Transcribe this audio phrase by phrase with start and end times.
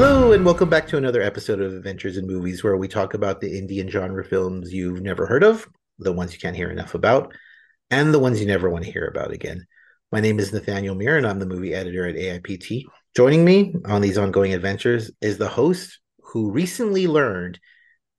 [0.00, 3.40] Hello, and welcome back to another episode of Adventures in Movies, where we talk about
[3.40, 5.66] the Indian genre films you've never heard of,
[5.98, 7.34] the ones you can't hear enough about,
[7.90, 9.66] and the ones you never want to hear about again.
[10.12, 12.84] My name is Nathaniel Muir, and I'm the movie editor at AIPT.
[13.16, 17.58] Joining me on these ongoing adventures is the host who recently learned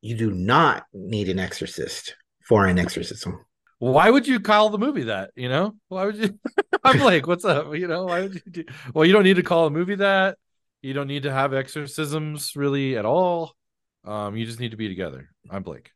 [0.02, 2.14] you do not need an exorcist
[2.46, 3.46] for an exorcism.
[3.78, 5.32] Why would you call the movie that?
[5.34, 6.38] You know, why would you?
[6.84, 7.74] I'm like, what's up?
[7.74, 8.64] You know, why would you do?
[8.94, 10.38] Well, you don't need to call a movie that.
[10.82, 13.54] You don't need to have exorcisms really at all.
[14.06, 15.30] Um, you just need to be together.
[15.50, 15.92] I'm Blake.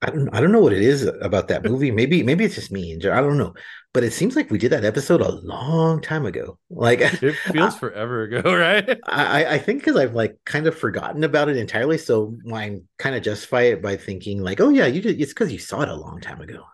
[0.00, 1.90] I don't I don't know what it is about that movie.
[1.90, 2.92] Maybe maybe it's just me.
[2.92, 3.54] And I don't know.
[3.92, 6.58] But it seems like we did that episode a long time ago.
[6.70, 8.98] Like it feels I, forever ago, right?
[9.04, 11.98] I I think because I've like kind of forgotten about it entirely.
[11.98, 15.20] So I kind of justify it by thinking like, oh yeah, you did.
[15.20, 16.64] It's because you saw it a long time ago.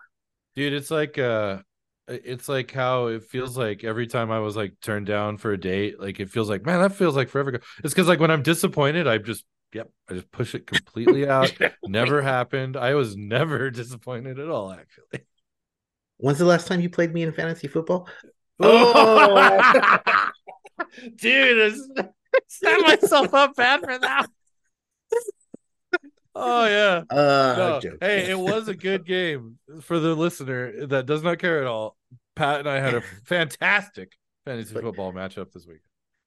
[0.55, 1.59] Dude, it's like uh
[2.07, 5.59] it's like how it feels like every time I was like turned down for a
[5.59, 7.59] date, like it feels like, man, that feels like forever ago.
[7.83, 9.89] It's because like when I'm disappointed, I just Yep.
[10.09, 11.51] I just push it completely out.
[11.83, 12.77] never happened.
[12.77, 15.25] I was never disappointed at all, actually.
[16.17, 18.07] When's the last time you played me in fantasy football?
[18.57, 20.29] Oh, oh!
[21.17, 22.07] dude, I
[22.47, 24.27] set myself up bad for that.
[26.35, 27.03] Oh yeah.
[27.09, 27.91] Uh, no.
[28.01, 31.95] Hey, it was a good game for the listener that does not care at all.
[32.35, 34.11] Pat and I had a fantastic
[34.43, 35.79] fantasy football matchup this week.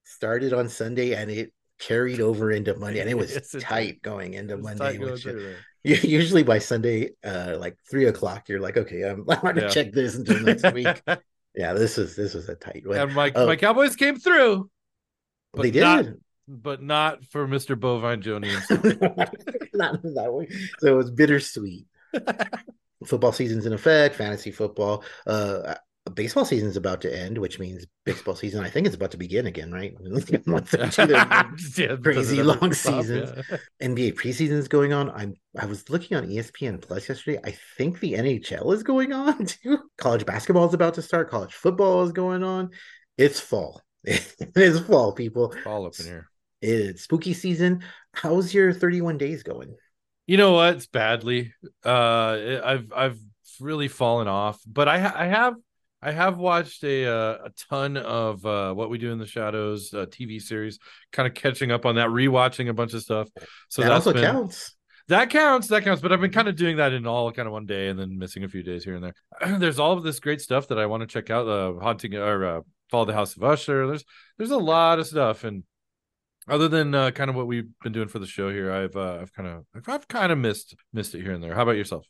[0.04, 4.34] Started on Sunday and it carried over into Monday, and it was yes, tight going
[4.34, 4.98] into Monday.
[4.98, 5.52] Uh,
[5.84, 9.68] usually by Sunday, uh, like three o'clock, you're like, okay, I'm, to yeah.
[9.68, 10.88] check this until next week.
[11.54, 12.96] yeah, this was this was a tight one.
[12.96, 14.70] And my uh, my Cowboys came through.
[15.54, 15.82] they did.
[15.82, 16.06] Not,
[16.48, 17.78] but not for Mr.
[17.78, 18.48] Bovine Joni.
[20.02, 20.48] not that way.
[20.80, 21.86] So it was bittersweet.
[23.04, 25.04] football season's in effect, fantasy football.
[25.26, 25.74] Uh,
[26.14, 29.46] baseball season's about to end, which means baseball season I think it's about to begin
[29.46, 29.94] again, right?
[31.76, 33.30] yeah, crazy long seasons.
[33.50, 33.56] Yeah.
[33.82, 35.10] NBA preseason is going on.
[35.10, 37.40] I'm I was looking on ESPN Plus yesterday.
[37.44, 39.78] I think the NHL is going on too.
[39.98, 41.30] College basketball is about to start.
[41.30, 42.70] College football is going on.
[43.16, 43.82] It's fall.
[44.04, 45.54] it is fall, people.
[45.64, 46.30] fall up in here.
[46.60, 47.82] It's spooky season.
[48.12, 49.76] How's your 31 days going?
[50.26, 50.76] You know what?
[50.76, 51.54] It's badly.
[51.84, 53.18] Uh, I've I've
[53.60, 55.54] really fallen off, but I I have
[56.02, 59.92] I have watched a uh, a ton of uh, what we do in the shadows
[59.94, 60.78] uh, TV series,
[61.12, 63.28] kind of catching up on that, rewatching a bunch of stuff.
[63.68, 64.76] So that also been, counts.
[65.08, 65.68] That counts.
[65.68, 66.02] That counts.
[66.02, 68.18] But I've been kind of doing that in all kind of one day, and then
[68.18, 69.58] missing a few days here and there.
[69.58, 71.48] There's all of this great stuff that I want to check out.
[71.48, 73.86] Uh, haunting or uh, follow the House of Usher.
[73.86, 74.04] There's
[74.36, 75.64] there's a lot of stuff, and
[76.48, 79.18] other than uh, kind of what we've been doing for the show here, I've uh,
[79.20, 81.54] I've kind of I've, I've kind of missed missed it here and there.
[81.54, 82.06] How about yourself?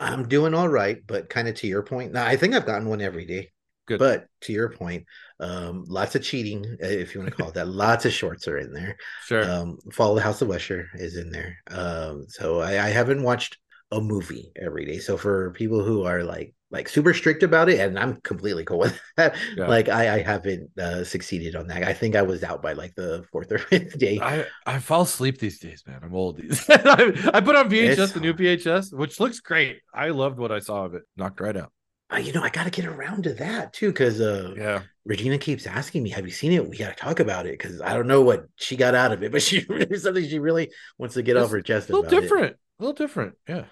[0.00, 2.12] I'm doing all right, but kind of to your point.
[2.12, 3.50] Now, I think I've gotten one every day.
[3.86, 3.98] Good.
[3.98, 5.06] But to your point,
[5.40, 7.68] um, lots of cheating, uh, if you want to call it that.
[7.68, 8.96] lots of shorts are in there.
[9.24, 9.50] Sure.
[9.50, 11.56] Um, Follow the House of Usher is in there.
[11.70, 13.56] Um, so I, I haven't watched
[13.90, 14.98] a movie every day.
[14.98, 18.78] So for people who are like like super strict about it, and I'm completely cool
[18.78, 19.34] with that.
[19.56, 19.66] Yeah.
[19.66, 21.82] Like I, I haven't uh, succeeded on that.
[21.82, 24.18] I think I was out by like the fourth or fifth day.
[24.20, 26.00] I, I fall asleep these days, man.
[26.02, 26.64] I'm old these.
[26.68, 29.80] I, I, put on VHS it's the new VHS, which looks great.
[29.94, 31.02] I loved what I saw of it.
[31.16, 31.72] Knocked right out.
[32.12, 35.38] Uh, you know, I got to get around to that too, because uh, yeah, Regina
[35.38, 36.68] keeps asking me, "Have you seen it?
[36.68, 39.22] We got to talk about it." Because I don't know what she got out of
[39.22, 39.60] it, but she
[39.96, 41.88] something she really wants to get it's off her chest.
[41.90, 42.58] A little different, it.
[42.78, 43.64] a little different, yeah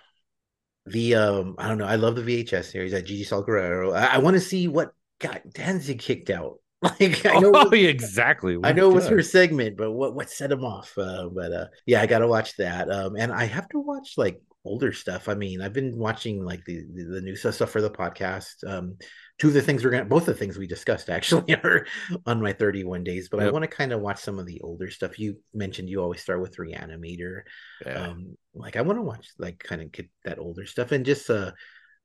[0.87, 1.87] the um I don't know.
[1.87, 3.93] I love the VHS series at Gigi Saul Guerrero.
[3.93, 6.59] I, I want to see what got Danzig kicked out.
[6.83, 8.59] Like I know oh, exactly.
[8.63, 10.97] I know it was her segment, but what what set him off?
[10.97, 12.91] Uh, but uh, yeah, I got to watch that.
[12.91, 15.29] Um, and I have to watch like older stuff.
[15.29, 18.63] I mean, I've been watching like the the, the new stuff for the podcast.
[18.65, 18.99] Um,
[19.39, 21.87] two of the things we're gonna both the things we discussed actually are
[22.25, 23.49] on my 31 days but yep.
[23.49, 26.21] i want to kind of watch some of the older stuff you mentioned you always
[26.21, 27.43] start with reanimator
[27.85, 28.09] yeah.
[28.09, 31.29] um like i want to watch like kind of get that older stuff and just
[31.31, 31.51] uh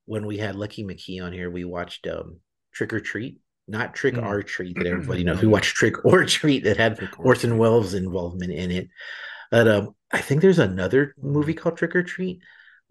[0.05, 2.39] when we had lucky mckee on here we watched um
[2.73, 4.25] trick or treat not trick mm.
[4.25, 8.51] or treat that everybody knows we watched trick or treat that had orson welles involvement
[8.51, 8.89] in it
[9.49, 12.41] but um i think there's another movie called trick or treat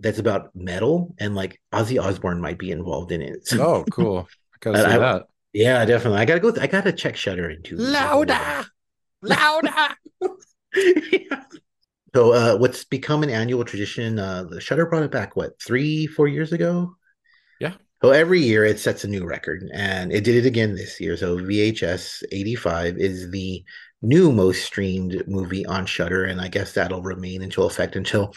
[0.01, 3.47] that's about metal and like Ozzy Osbourne might be involved in it.
[3.47, 4.29] So, oh, cool.
[4.55, 5.27] I gotta see I, that.
[5.53, 6.21] Yeah, definitely.
[6.21, 6.51] I gotta go.
[6.51, 8.65] Th- I gotta check Shudder into louder,
[9.23, 9.69] louder.
[10.75, 11.43] yeah.
[12.15, 14.19] So, uh, what's become an annual tradition?
[14.19, 15.37] Uh, the Shudder brought it back.
[15.37, 16.97] What three, four years ago?
[17.61, 17.75] Yeah.
[18.03, 21.17] So every year it sets a new record, and it did it again this year.
[21.17, 23.63] So VHS 85 is the
[24.03, 28.33] new most streamed movie on Shudder, and I guess that'll remain until effect until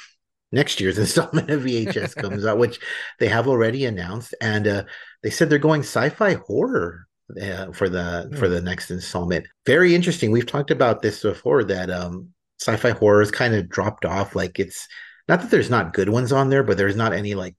[0.52, 2.80] next year's installment of VHS comes out, which
[3.20, 4.36] they have already announced.
[4.42, 4.84] And uh,
[5.24, 7.08] they said they're going sci-fi horror
[7.42, 9.48] uh, for the for the next installment.
[9.66, 10.32] Very interesting.
[10.32, 14.36] We've talked about this before that um sci-fi horror horrors kind of dropped off.
[14.36, 14.88] Like it's
[15.28, 17.56] not that there's not good ones on there, but there's not any like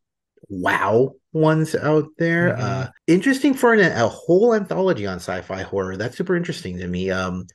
[0.49, 2.55] wow ones out there.
[2.55, 2.61] Mhm.
[2.61, 5.97] Uh interesting for an, a whole anthology on sci-fi horror.
[5.97, 7.11] That's super interesting to me.
[7.11, 7.47] Um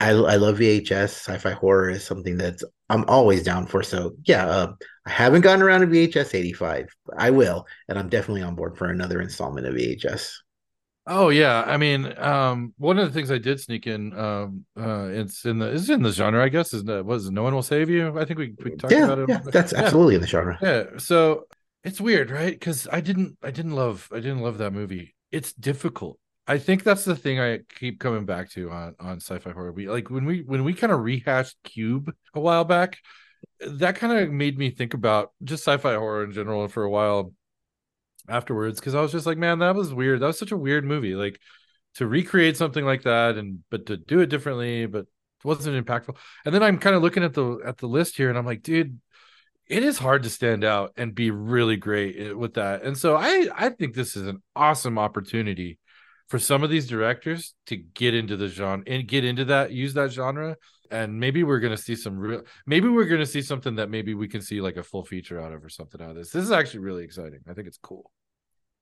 [0.00, 1.10] I I love VHS.
[1.10, 3.82] Sci-fi horror is something that's I'm always down for.
[3.82, 4.72] So yeah, uh,
[5.06, 6.88] I haven't gotten around to VHS 85.
[7.16, 10.42] I will, and I'm definitely on board for another installment of VHS.
[11.12, 15.08] Oh yeah, I mean, um, one of the things I did sneak in, um, uh,
[15.10, 16.72] it's in the it's in the genre, I guess.
[16.72, 18.16] Is the was no one will save you?
[18.16, 19.28] I think we we talked Yeah, about it.
[19.28, 20.60] yeah, that's absolutely in the genre.
[20.60, 21.46] Yeah, so
[21.82, 22.52] it's weird, right?
[22.52, 25.14] Because I didn't, I didn't love, I didn't love that movie.
[25.32, 26.18] It's difficult.
[26.46, 29.72] I think that's the thing I keep coming back to on on sci-fi horror.
[29.72, 32.98] We like when we when we kind of rehashed Cube a while back.
[33.60, 37.32] That kind of made me think about just sci-fi horror in general for a while
[38.28, 40.20] afterwards because I was just like, man, that was weird.
[40.20, 41.14] That was such a weird movie.
[41.14, 41.40] Like
[41.94, 45.06] to recreate something like that and but to do it differently, but
[45.44, 46.16] wasn't impactful.
[46.44, 48.62] And then I'm kind of looking at the at the list here and I'm like,
[48.62, 49.00] dude,
[49.66, 52.82] it is hard to stand out and be really great eh, with that.
[52.82, 55.78] And so I I think this is an awesome opportunity
[56.28, 59.94] for some of these directors to get into the genre and get into that use
[59.94, 60.56] that genre
[60.90, 64.14] and maybe we're going to see some real maybe we're to see something that maybe
[64.14, 66.30] we can see like a full feature out of or something out of this.
[66.30, 67.40] This is actually really exciting.
[67.48, 68.10] I think it's cool.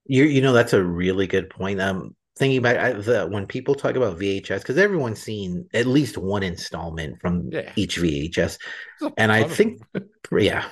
[0.06, 1.80] You you know that's a really good point.
[1.80, 6.16] Um, thinking about I, the when people talk about VHS because everyone's seen at least
[6.16, 7.72] one installment from Yeah.
[7.76, 8.58] each VHS,
[9.16, 9.82] and I think
[10.32, 10.64] yeah,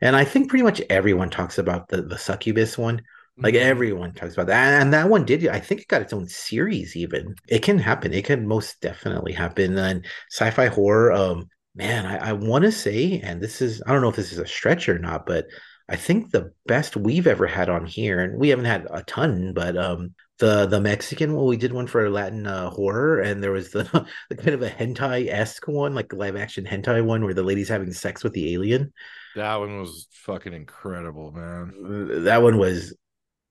[0.00, 3.02] and I think pretty much everyone talks about the the succubus one.
[3.42, 3.60] Like Mhm.
[3.60, 5.46] everyone talks about that, and that one did.
[5.48, 6.96] I think it got its own series.
[6.96, 8.12] Even it can happen.
[8.14, 9.76] It can most definitely happen.
[9.76, 14.00] And sci-fi horror, um, man, I, I want to say, and this is I don't
[14.02, 15.46] know if this is a stretch or not, but
[15.88, 19.52] I think the best we've ever had on here, and we haven't had a ton,
[19.54, 23.52] but um, the the Mexican well, we did one for Latin uh, horror, and there
[23.52, 23.82] was the
[24.30, 27.42] the kind of a hentai esque one, like a live action hentai one, where the
[27.42, 28.92] lady's having sex with the alien.
[29.34, 32.24] that one was fucking incredible, man.
[32.24, 32.94] That one was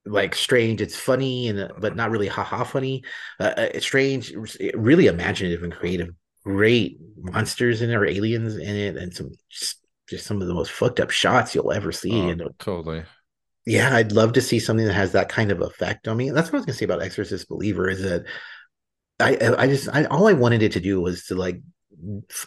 [0.05, 0.81] like strange.
[0.81, 3.03] It's funny and but not really haha funny.
[3.39, 4.33] Uh, uh, it's strange,
[4.73, 6.09] really imaginative and creative.
[6.43, 9.79] Great monsters in it or aliens in it, and some just,
[10.09, 12.21] just some of the most fucked up shots you'll ever see.
[12.21, 13.03] Oh, and totally.
[13.65, 16.31] yeah, I'd love to see something that has that kind of effect on me.
[16.31, 18.25] That's what I was gonna say about Exorcist Believer is that
[19.21, 21.61] I I just I all I wanted it to do was to like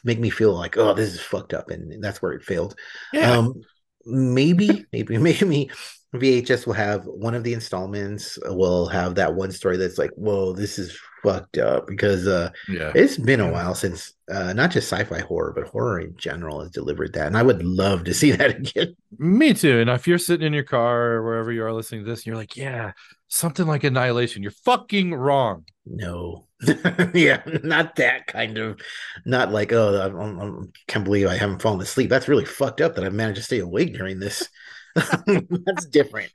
[0.04, 2.74] make me feel like oh this is fucked up and that's where it failed.
[3.14, 3.30] Yeah.
[3.30, 3.62] Um,
[4.06, 5.70] maybe, maybe, maybe
[6.18, 10.52] VHS will have one of the installments will have that one story that's like, whoa,
[10.52, 12.92] this is fucked up because uh, yeah.
[12.94, 16.70] it's been a while since uh, not just sci-fi horror, but horror in general has
[16.70, 18.96] delivered that, and I would love to see that again.
[19.18, 19.80] Me too.
[19.80, 22.26] And if you're sitting in your car or wherever you are listening to this, and
[22.26, 22.92] you're like, yeah,
[23.28, 25.64] something like Annihilation, you're fucking wrong.
[25.84, 26.46] No,
[27.14, 28.80] yeah, not that kind of,
[29.24, 32.10] not like oh, I, I, I can't believe I haven't fallen asleep.
[32.10, 34.48] That's really fucked up that I managed to stay awake during this.
[35.66, 36.30] That's different.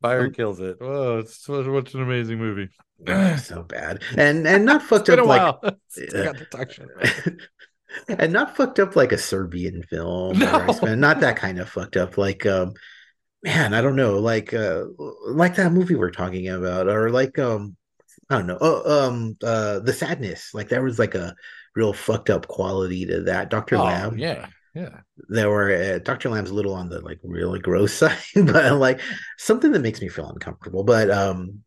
[0.00, 0.78] Fire Um, kills it.
[0.80, 2.68] Oh, it's such, such an amazing movie.
[3.38, 5.76] so bad, and and not fucked up like while.
[5.88, 7.34] since got to talk shit about it.
[8.08, 10.66] and not fucked up like a Serbian film No.
[10.94, 12.72] not that kind of fucked up like um
[13.42, 14.84] man I don't know like uh
[15.26, 17.76] like that movie we're talking about or like um
[18.30, 21.34] I don't know oh, um uh the sadness like there was like a
[21.76, 23.76] real fucked up quality to that Dr.
[23.76, 24.46] Oh, Lamb yeah.
[24.74, 25.00] Yeah.
[25.28, 26.30] there were uh, Dr.
[26.30, 29.00] Lamb's a little on the like really gross side but like
[29.38, 31.60] something that makes me feel uncomfortable but um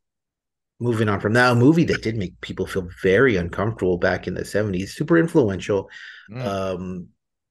[0.80, 4.34] moving on from that a movie that did make people feel very uncomfortable back in
[4.34, 5.90] the 70s super influential
[6.32, 6.46] Mm.
[6.48, 7.08] um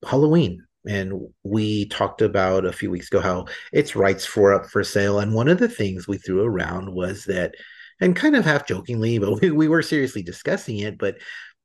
[0.08, 1.12] Halloween and
[1.44, 5.32] we talked about a few weeks ago how its rights for up for sale and
[5.32, 7.54] one of the things we threw around was that
[8.00, 11.16] and kind of half jokingly but we, we were seriously discussing it but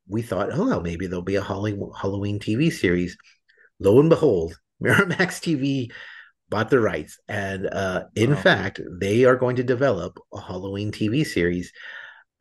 [0.08, 3.18] we thought oh well, maybe there'll be a Halloween Halloween TV series
[3.80, 5.92] lo and behold Miramax TV
[6.50, 8.36] bought the rights and uh in Wow.
[8.36, 11.72] fact they are going to develop a Halloween TV series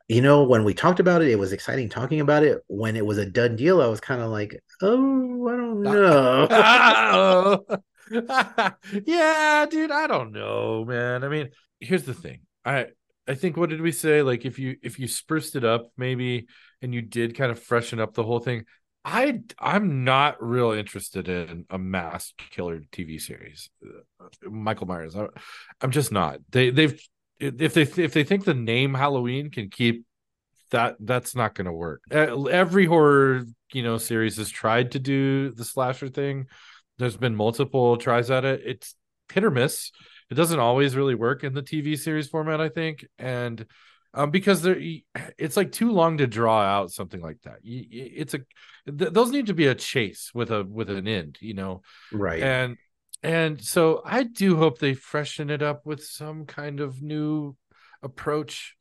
[0.07, 2.63] you know, when we talked about it, it was exciting talking about it.
[2.67, 7.61] When it was a done deal, I was kind of like, oh, I don't know.
[9.05, 11.23] yeah, dude, I don't know, man.
[11.23, 12.41] I mean, here's the thing.
[12.65, 12.87] I
[13.27, 14.21] I think what did we say?
[14.23, 16.47] Like if you if you spruced it up maybe
[16.81, 18.65] and you did kind of freshen up the whole thing,
[19.05, 23.69] I I'm not real interested in a mass killer TV series.
[24.43, 25.15] Michael Myers.
[25.15, 25.27] I,
[25.81, 26.39] I'm just not.
[26.49, 27.01] They they've
[27.39, 30.05] if they if they think the name Halloween can keep
[30.71, 32.01] that that's not going to work.
[32.11, 36.47] Every horror, you know, series has tried to do the slasher thing.
[36.97, 38.61] There's been multiple tries at it.
[38.65, 38.95] It's
[39.31, 39.91] hit or miss.
[40.29, 43.05] It doesn't always really work in the TV series format, I think.
[43.17, 43.65] And
[44.13, 44.79] um, because there
[45.37, 47.57] it's like too long to draw out something like that.
[47.63, 48.39] It's a
[48.91, 52.41] th- those need to be a chase with a with an end, you know, right?
[52.41, 52.77] And
[53.21, 57.55] and so I do hope they freshen it up with some kind of new
[58.01, 58.75] approach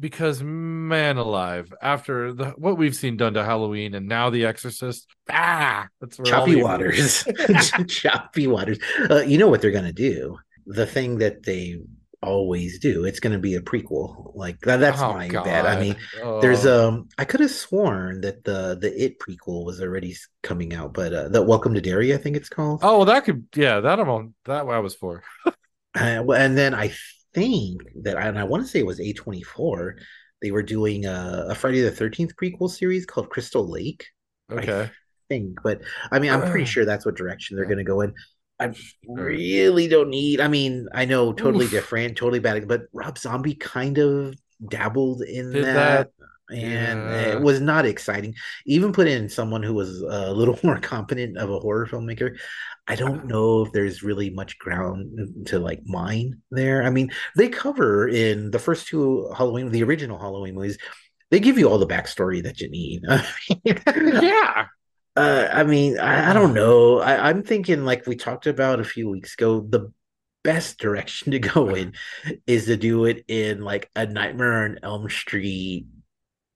[0.00, 5.08] because man alive after the what we've seen done to halloween and now the exorcist
[5.28, 7.24] ah that's choppy waters.
[7.88, 8.78] choppy waters.
[9.10, 10.38] Uh, you know what they're gonna do?
[10.66, 11.78] The thing that they
[12.22, 15.44] always do it's gonna be a prequel like that, that's oh, my God.
[15.44, 16.40] bet i mean oh.
[16.40, 20.92] there's um i could have sworn that the the it prequel was already coming out
[20.92, 23.78] but uh the welcome to derry i think it's called oh well that could yeah
[23.78, 26.92] that i'm on that i was for uh, and then i
[27.34, 29.92] think that, and I want to say it was A24,
[30.42, 34.06] they were doing a, a Friday the 13th prequel series called Crystal Lake.
[34.50, 34.82] Okay.
[34.82, 34.90] I
[35.28, 38.14] think, but I mean, I'm pretty sure that's what direction they're going to go in.
[38.60, 38.74] I
[39.06, 40.40] really don't need.
[40.40, 41.70] I mean, I know totally Oof.
[41.70, 44.34] different, totally bad, but Rob Zombie kind of
[44.68, 46.10] dabbled in that, that,
[46.50, 47.32] and yeah.
[47.32, 48.34] it was not exciting.
[48.66, 52.36] Even put in someone who was a little more competent of a horror filmmaker.
[52.88, 53.26] I don't uh-huh.
[53.26, 56.82] know if there's really much ground to like mine there.
[56.82, 60.78] I mean, they cover in the first two Halloween, the original Halloween movies,
[61.30, 63.02] they give you all the backstory that you need.
[63.64, 64.66] yeah.
[65.16, 67.00] Uh, I mean, I, I don't know.
[67.00, 69.92] I, I'm thinking, like we talked about a few weeks ago, the
[70.44, 71.94] best direction to go in
[72.46, 75.86] is to do it in like a Nightmare on Elm Street,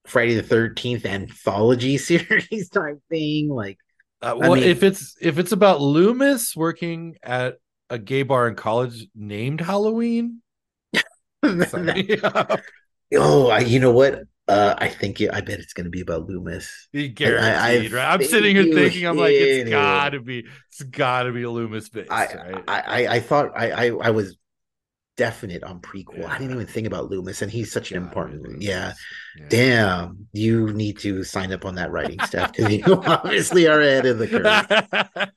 [0.06, 3.49] Friday the Thirteenth anthology series type thing.
[3.49, 3.78] Like,
[4.21, 7.59] uh, well, I mean, if it's if it's about Loomis working at
[7.92, 10.40] a gay bar in college named Halloween.
[11.42, 12.62] that,
[13.14, 14.23] oh, I, you know what?
[14.49, 16.88] Uh, I think it, I bet it's going to be about Loomis.
[16.92, 18.12] Guaranteed, I, right?
[18.12, 21.50] I'm sitting here thinking, I'm like, it's got to be, it's got to be a
[21.50, 22.08] Loomis base.
[22.11, 22.64] I, right?
[22.66, 24.37] I, I, I, thought I, I, I was
[25.16, 26.18] definite on prequel.
[26.18, 26.32] Yeah.
[26.32, 28.61] I didn't even think about Loomis, and he's such an important.
[28.61, 28.94] Yeah.
[29.38, 29.46] yeah.
[29.49, 34.06] damn, you need to sign up on that writing staff because you obviously are ahead
[34.06, 35.30] of the curve.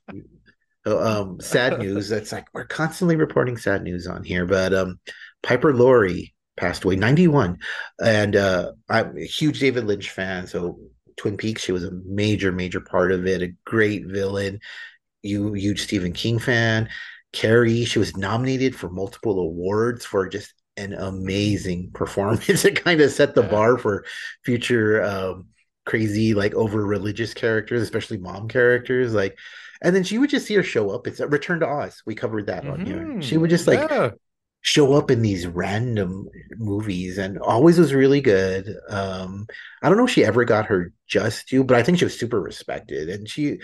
[0.86, 2.08] so, um, sad news.
[2.08, 4.98] That's like we're constantly reporting sad news on here, but um,
[5.42, 7.58] Piper Laurie passed away, ninety one,
[8.02, 10.78] and uh, I'm a huge David Lynch fan, so.
[11.18, 14.60] Twin Peaks, she was a major, major part of it, a great villain.
[15.22, 16.90] You huge Stephen King fan
[17.36, 22.64] Carrie, she was nominated for multiple awards for just an amazing performance.
[22.64, 24.06] it kind of set the bar for
[24.42, 25.48] future um,
[25.84, 29.12] crazy, like over religious characters, especially mom characters.
[29.12, 29.38] Like,
[29.82, 31.06] and then she would just see her show up.
[31.06, 32.02] It's a Return to Oz.
[32.06, 32.72] We covered that mm-hmm.
[32.72, 33.22] on here.
[33.22, 34.10] She would just like yeah.
[34.66, 38.68] Show up in these random movies and always was really good.
[38.88, 39.46] Um,
[39.80, 42.18] I don't know if she ever got her just due, but I think she was
[42.18, 43.08] super respected.
[43.08, 43.58] And she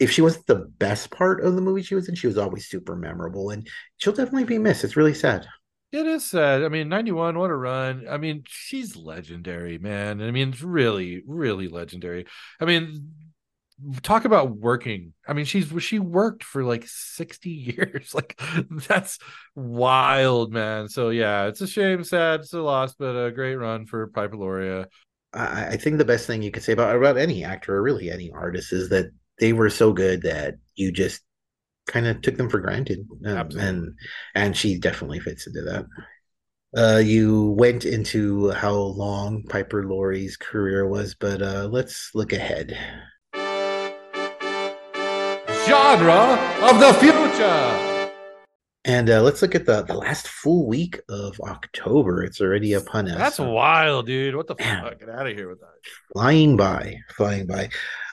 [0.00, 2.66] if she wasn't the best part of the movie she was in, she was always
[2.66, 4.82] super memorable, and she'll definitely be missed.
[4.82, 5.46] It's really sad.
[5.92, 6.62] It is sad.
[6.62, 8.06] I mean, 91, what a run.
[8.08, 10.22] I mean, she's legendary, man.
[10.22, 12.26] I mean, it's really, really legendary.
[12.60, 13.12] I mean,
[14.02, 15.12] talk about working.
[15.26, 18.14] I mean, she's she worked for like 60 years.
[18.14, 18.40] Like
[18.88, 19.18] that's
[19.54, 20.88] wild, man.
[20.88, 24.36] So yeah, it's a shame, sad, it's a loss, but a great run for Piper
[24.36, 24.86] Laurie.
[25.32, 28.10] I, I think the best thing you could say about about any actor or really
[28.10, 31.22] any artist is that they were so good that you just
[31.86, 33.06] kind of took them for granted.
[33.26, 33.94] Um, and
[34.34, 35.86] and she definitely fits into that.
[36.76, 42.78] Uh, you went into how long Piper Laurie's career was, but uh, let's look ahead.
[45.70, 48.10] Genre of the future.
[48.84, 52.24] And uh, let's look at the, the last full week of October.
[52.24, 53.16] It's already upon us.
[53.16, 54.34] That's wild, dude.
[54.34, 54.98] What the Man, fuck?
[54.98, 55.68] Get out of here with that.
[56.12, 57.68] Flying by, flying by.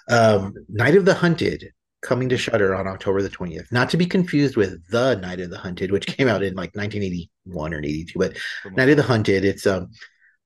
[0.07, 1.71] Um, Night of the Hunted
[2.03, 3.71] coming to Shudder on October the 20th.
[3.71, 6.75] Not to be confused with The Night of the Hunted, which came out in like
[6.75, 8.37] 1981 or 82, but
[8.75, 9.89] Night of the Hunted, it's um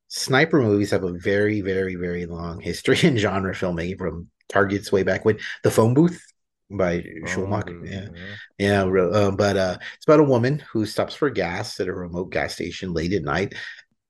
[0.08, 5.04] sniper movies have a very, very, very long history in genre filmmaking from Target's way
[5.04, 6.22] back when The Phone Booth
[6.78, 7.28] by oh,
[7.84, 8.08] Yeah.
[8.58, 8.84] Yeah.
[8.86, 12.32] yeah uh, but uh, it's about a woman who stops for gas at a remote
[12.32, 13.54] gas station late at night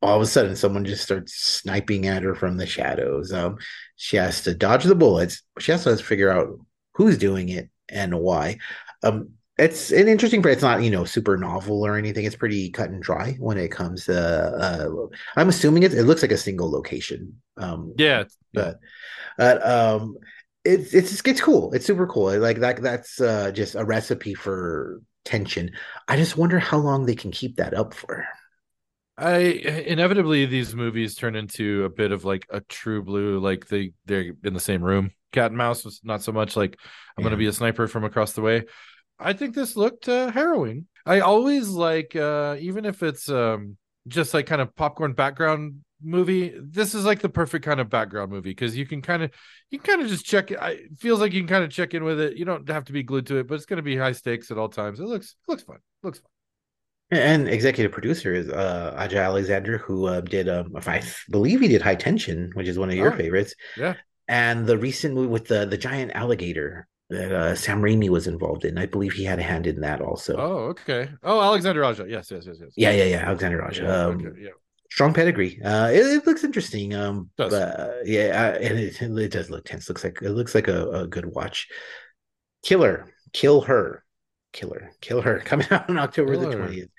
[0.01, 3.31] all of a sudden someone just starts sniping at her from the shadows.
[3.31, 3.57] Um,
[3.95, 5.43] she has to dodge the bullets.
[5.59, 6.59] She also has to figure out
[6.95, 8.57] who's doing it and why.
[9.03, 12.25] Um, it's an interesting, but it's not you know super novel or anything.
[12.25, 14.17] It's pretty cut and dry when it comes to.
[14.17, 14.89] Uh,
[15.35, 15.93] I'm assuming it.
[15.93, 17.39] It looks like a single location.
[17.57, 18.79] Um, yeah, but,
[19.37, 20.17] but um,
[20.63, 21.73] it's it's it's cool.
[21.73, 22.37] It's super cool.
[22.37, 22.81] Like that.
[22.81, 25.71] That's uh, just a recipe for tension.
[26.07, 28.25] I just wonder how long they can keep that up for.
[29.17, 33.93] I inevitably these movies turn into a bit of like a true blue, like they
[34.05, 35.11] they're in the same room.
[35.31, 36.77] Cat and mouse was not so much like
[37.17, 37.25] I'm yeah.
[37.25, 38.65] gonna be a sniper from across the way.
[39.19, 40.87] I think this looked uh, harrowing.
[41.05, 43.77] I always like uh even if it's um
[44.07, 48.31] just like kind of popcorn background movie, this is like the perfect kind of background
[48.31, 49.31] movie because you can kind of
[49.69, 50.59] you can kind of just check it.
[50.61, 52.37] It feels like you can kind of check in with it.
[52.37, 54.51] You don't have to be glued to it, but it's going to be high stakes
[54.51, 54.99] at all times.
[54.99, 55.77] It looks it looks fun.
[55.77, 56.29] It looks fun.
[57.11, 61.67] And executive producer is uh, Aja Alexandre, who uh, did, um, if I believe he
[61.67, 63.53] did High Tension, which is one of your Oh, favorites.
[63.75, 63.95] Yeah.
[64.29, 68.63] And the recent movie with the the giant alligator that uh, Sam Raimi was involved
[68.63, 70.37] in, I believe he had a hand in that also.
[70.37, 71.09] Oh, okay.
[71.21, 72.05] Oh, Alexandre Aja.
[72.07, 72.71] Yes, yes, yes, yes.
[72.77, 73.25] Yeah, yeah, yeah.
[73.25, 73.83] Alexandre Aja.
[73.83, 74.49] Yeah, um, okay, yeah.
[74.91, 75.61] Strong pedigree.
[75.63, 76.93] Uh, it, it looks interesting.
[76.93, 77.51] Um, Does.
[77.51, 79.87] but uh, yeah, uh, and it, it does look tense.
[79.87, 81.69] Looks like it looks like a, a good watch.
[82.61, 84.03] Killer, kill her,
[84.51, 85.39] killer, kill her.
[85.45, 86.89] Coming out on October the twentieth.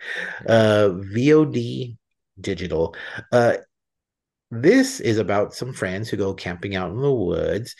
[0.48, 1.98] Uh, VOD
[2.40, 2.96] digital.
[3.30, 3.56] Uh,
[4.50, 7.76] this is about some friends who go camping out in the woods,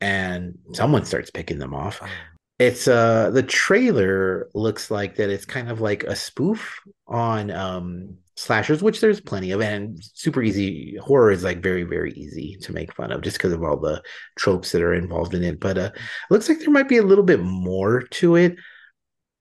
[0.00, 2.00] and someone starts picking them off
[2.58, 8.16] it's uh the trailer looks like that it's kind of like a spoof on um
[8.36, 12.72] slashers which there's plenty of and super easy horror is like very very easy to
[12.72, 14.02] make fun of just because of all the
[14.36, 16.00] tropes that are involved in it but uh it
[16.30, 18.56] looks like there might be a little bit more to it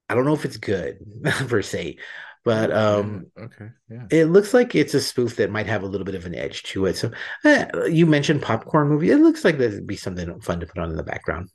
[0.09, 0.97] i don't know if it's good
[1.47, 1.97] per se
[2.43, 4.05] but um okay, yeah.
[4.09, 6.63] it looks like it's a spoof that might have a little bit of an edge
[6.63, 7.11] to it so
[7.43, 10.89] uh, you mentioned popcorn movie it looks like that'd be something fun to put on
[10.89, 11.49] in the background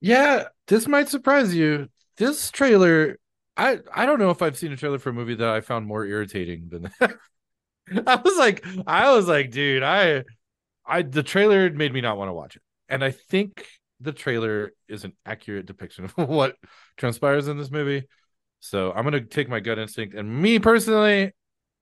[0.00, 1.88] Yeah, this might surprise you.
[2.16, 3.18] This trailer,
[3.56, 5.86] I I don't know if I've seen a trailer for a movie that I found
[5.86, 7.16] more irritating than that.
[8.06, 10.24] I was like, I was like, dude, I
[10.86, 12.62] I the trailer made me not want to watch it.
[12.88, 13.66] And I think
[14.00, 16.56] the trailer is an accurate depiction of what
[16.96, 18.04] transpires in this movie.
[18.60, 21.32] So I'm gonna take my gut instinct and me personally,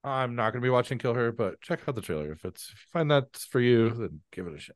[0.03, 2.31] I'm not gonna be watching Kill Her, but check out the trailer.
[2.31, 4.75] If it's if you find that's for you, then give it a shot.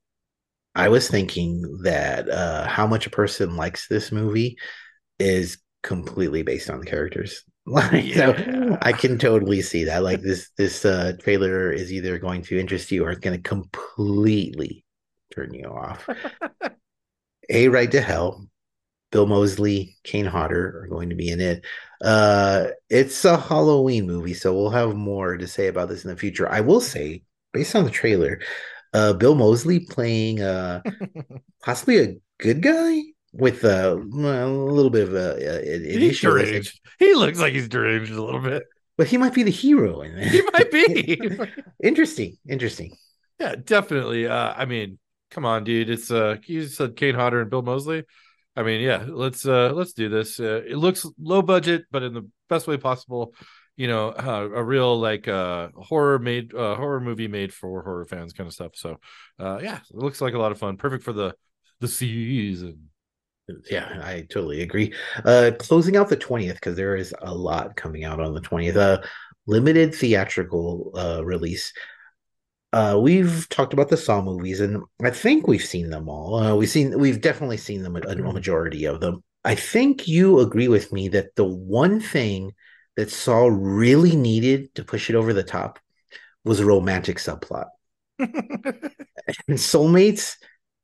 [0.74, 4.58] I was thinking that uh, how much a person likes this movie
[5.20, 5.58] is
[5.88, 7.44] completely based on the characters.
[7.70, 8.34] Like, Yeah.
[8.38, 10.02] so I can totally see that.
[10.02, 13.44] Like this, this uh, trailer is either going to interest you or it's going to
[13.44, 14.86] completely
[15.36, 16.08] turn you off.
[17.50, 18.48] a right to hell.
[19.12, 21.66] Bill Moseley, Kane Hodder are going to be in it.
[22.02, 26.16] Uh, it's a Halloween movie, so we'll have more to say about this in the
[26.18, 26.50] future.
[26.50, 28.40] I will say, based on the trailer,
[28.94, 30.82] uh, Bill Moseley playing uh,
[31.64, 33.02] possibly a good guy
[33.34, 36.80] with uh, a little bit of a, a, an He's issue, deranged.
[37.00, 38.64] He looks like he's deranged a little bit.
[38.98, 41.20] but he might be the hero in He might be.
[41.84, 42.96] interesting, interesting.
[43.40, 44.28] yeah, definitely.
[44.28, 44.98] Uh, I mean,
[45.32, 45.90] come on, dude.
[45.90, 48.04] It's uh, you said Kane Hodder and Bill Moseley.
[48.56, 50.40] I mean, yeah, let's uh, let's do this.
[50.40, 53.34] Uh, it looks low budget, but in the best way possible.
[53.76, 58.06] You know, uh, a real like uh horror made uh horror movie made for horror
[58.06, 58.72] fans kind of stuff.
[58.76, 58.98] So,
[59.40, 60.78] uh, yeah, it looks like a lot of fun.
[60.78, 61.36] Perfect for the
[61.80, 62.90] the season.
[63.70, 64.94] Yeah, I totally agree.
[65.24, 68.76] Uh, closing out the 20th, because there is a lot coming out on the 20th.
[68.76, 69.02] Uh,
[69.46, 71.72] limited theatrical uh, release.
[72.74, 76.36] Uh, we've talked about the Saw movies, and I think we've seen them all.
[76.36, 79.24] Uh, we've seen, we've definitely seen them, a, a majority of them.
[79.46, 82.54] I think you agree with me that the one thing
[82.98, 85.80] that Saw really needed to push it over the top
[86.44, 87.68] was a romantic subplot.
[89.48, 90.36] And Soulmates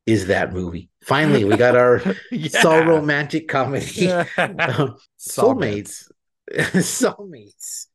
[0.05, 0.89] is that movie.
[1.03, 2.01] Finally, we got our
[2.49, 3.85] Saw romantic comedy.
[3.95, 4.25] Yeah.
[4.37, 6.11] Um, Soulmates,
[6.51, 7.87] Soulmates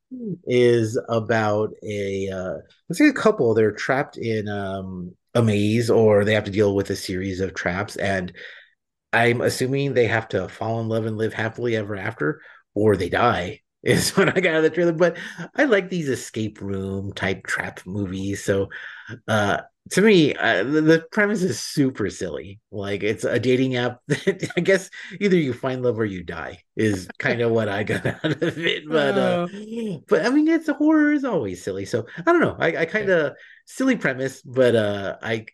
[0.47, 2.55] is about a uh,
[2.88, 3.55] let's say a couple.
[3.55, 7.55] They're trapped in um, a maze, or they have to deal with a series of
[7.55, 8.33] traps, and
[9.12, 12.40] I'm assuming they have to fall in love and live happily ever after,
[12.75, 13.61] or they die.
[13.82, 14.92] Is what I got out of the trailer.
[14.92, 15.16] But
[15.54, 18.44] I like these escape room type trap movies.
[18.44, 18.68] So
[19.26, 19.58] uh,
[19.90, 22.60] to me, uh, the, the premise is super silly.
[22.70, 26.62] Like it's a dating app that I guess either you find love or you die
[26.76, 28.84] is kind of what I got out of it.
[28.88, 29.46] But uh,
[30.08, 31.84] but I mean, it's a horror is always silly.
[31.84, 32.56] So I don't know.
[32.58, 35.46] I, I kind of silly premise, but uh, I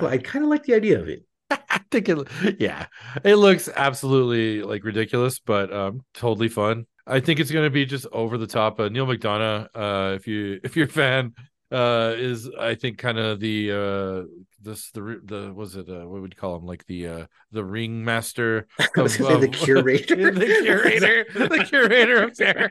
[0.00, 1.24] I kind of like the idea of it.
[1.50, 2.86] I think it yeah.
[3.24, 6.86] It looks absolutely like ridiculous, but um totally fun.
[7.08, 8.78] I think it's gonna be just over the top.
[8.80, 11.34] Uh, Neal McDonough, uh if you if you're a fan,
[11.72, 14.28] uh is I think kind of the uh
[14.60, 17.64] this the the was it uh what would you call him like the uh the
[17.64, 20.30] ringmaster gonna say the curator.
[20.32, 22.70] the curator the curator of terror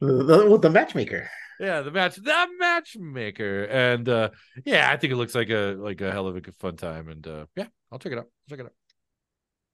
[0.00, 1.30] the, the, the matchmaker.
[1.58, 4.30] yeah the match the matchmaker and uh
[4.64, 7.08] yeah i think it looks like a like a hell of a good fun time
[7.08, 8.72] and uh yeah i'll check it out check it out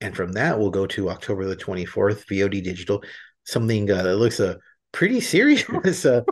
[0.02, 3.02] And from that, we'll go to October the 24th, VOD digital.
[3.46, 4.56] Something uh, that looks uh,
[4.92, 6.04] pretty serious.
[6.04, 6.22] uh,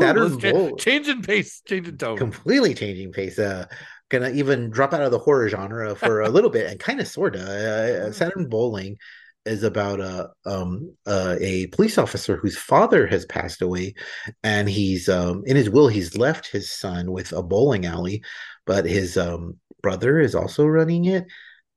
[0.00, 3.38] Saturn cha- changing pace changing tone completely changing pace.
[3.38, 3.66] Uh,
[4.10, 7.08] gonna even drop out of the horror genre for a little bit and kind of
[7.08, 8.08] sorta.
[8.08, 8.96] Uh, Saturn Bowling
[9.44, 13.94] is about a um uh, a police officer whose father has passed away,
[14.42, 18.22] and he's um in his will he's left his son with a bowling alley,
[18.66, 21.26] but his um brother is also running it.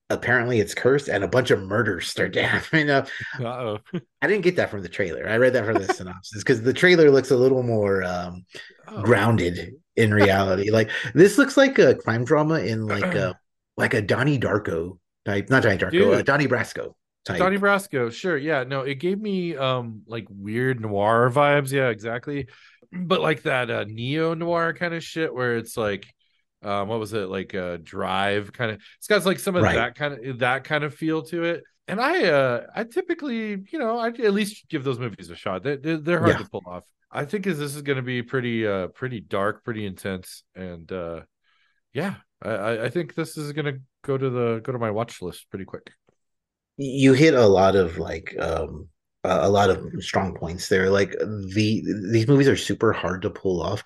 [0.10, 2.89] Apparently, it's cursed, and a bunch of murders start to happen.
[2.89, 3.06] Uh,
[3.39, 3.80] Uh-oh.
[4.22, 5.28] I didn't get that from the trailer.
[5.28, 8.46] I read that from the synopsis because the trailer looks a little more um,
[8.89, 9.02] Oh.
[9.02, 10.72] grounded in reality.
[10.72, 13.38] like this looks like a crime drama in like a
[13.78, 16.93] like a Donnie Darko type, not Donnie Darko, uh, Donnie Brasco
[17.26, 17.39] type.
[17.39, 18.38] Donnie Brasco, sure.
[18.38, 21.74] Yeah, no, it gave me um like weird noir vibes.
[21.74, 22.48] Yeah, exactly.
[22.93, 26.08] But like that uh neo noir kind of shit where it's like
[26.63, 29.74] um what was it like uh drive kind of it's got like some of Right.
[29.74, 31.63] that kind of that kind of feel to it.
[31.88, 35.63] And I uh I typically, you know, I at least give those movies a shot.
[35.63, 36.39] They they're, they're hard Yeah.
[36.39, 36.84] to pull off.
[37.12, 40.91] I think is this is going to be pretty uh pretty dark, pretty intense and
[40.91, 41.22] uh
[41.93, 45.22] yeah, I I think this is going to go to the go to my watch
[45.22, 45.91] list pretty quick.
[46.78, 48.88] you hit a lot of like um
[49.24, 53.62] a lot of strong points there like the these movies are super hard to pull
[53.62, 53.84] off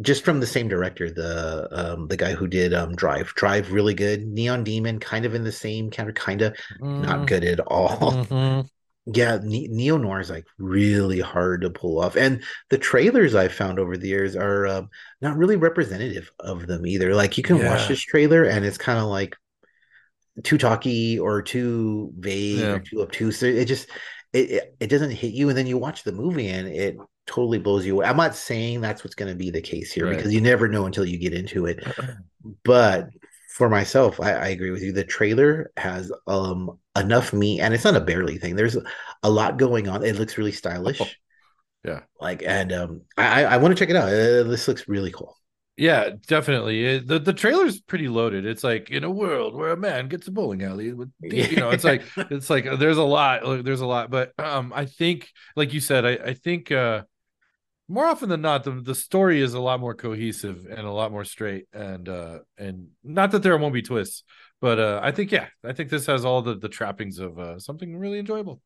[0.00, 3.32] just from the same director the um the guy who did um drive.
[3.34, 4.26] Drive really good.
[4.26, 8.26] Neon demon kind of in the same kind of kind of not good at all.
[8.26, 8.68] Mhm.
[9.06, 12.16] yeah ne- neo noir is like really hard to pull off.
[12.16, 14.88] And the trailers i've found over the years are um,
[15.20, 17.14] not really representative of them either.
[17.14, 19.36] Like you can watch this trailer and it's kind of like
[20.44, 22.72] too talky or too vague Yeah.
[22.74, 23.42] or too obtuse.
[23.42, 23.88] It just
[24.32, 25.48] it, it it doesn't hit you.
[25.48, 28.06] And then you watch the movie and it totally blows you away.
[28.06, 30.16] I'm not saying that's what's going to be the case here Right.
[30.16, 31.84] because you never know until you get into it.
[32.64, 33.10] But
[33.56, 34.92] for myself I, I agree with you.
[34.92, 38.56] The trailer has um enough meat and it's not a barely thing.
[38.56, 38.76] There's
[39.22, 40.02] a lot going on.
[40.04, 41.00] It looks really stylish.
[41.00, 41.06] Oh,
[41.84, 42.00] yeah.
[42.20, 44.08] like and um i i want to check it out.
[44.08, 45.36] Uh, this looks really cool.
[45.76, 46.84] Yeah, definitely.
[46.84, 48.44] It, the the trailer's pretty loaded.
[48.46, 51.70] It's like in a world where a man gets a bowling alley with you know,
[51.70, 54.10] it's like it's like there's a lot there's a lot.
[54.10, 57.02] But um I think like you said I I think uh
[57.92, 61.12] more often than not the the story is a lot more cohesive and a lot
[61.12, 64.24] more straight and uh and not that there won't be twists
[64.62, 67.58] but uh I think yeah I think this has all the the trappings of uh
[67.58, 68.62] something really enjoyable.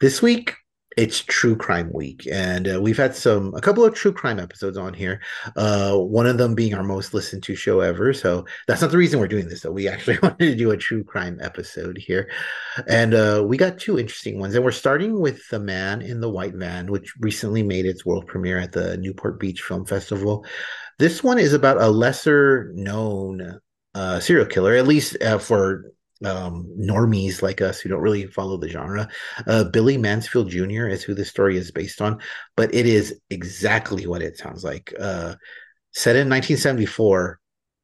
[0.00, 0.54] this week
[0.96, 4.76] it's true crime week and uh, we've had some a couple of true crime episodes
[4.76, 5.20] on here
[5.56, 8.96] uh one of them being our most listened to show ever so that's not the
[8.96, 9.70] reason we're doing this though.
[9.70, 12.28] We actually wanted to do a true crime episode here
[12.88, 16.30] and uh we got two interesting ones and we're starting with the man in the
[16.30, 20.44] white van which recently made its world premiere at the newport beach film festival.
[20.98, 23.60] This one is about a lesser known
[23.94, 25.84] uh serial killer at least uh, for
[26.24, 29.08] um normies like us who don't really follow the genre
[29.46, 30.86] uh, Billy Mansfield Jr.
[30.86, 32.20] is who this story is based on,
[32.56, 34.92] but it is exactly what it sounds like.
[34.98, 35.34] Uh,
[35.92, 37.40] set in 1974,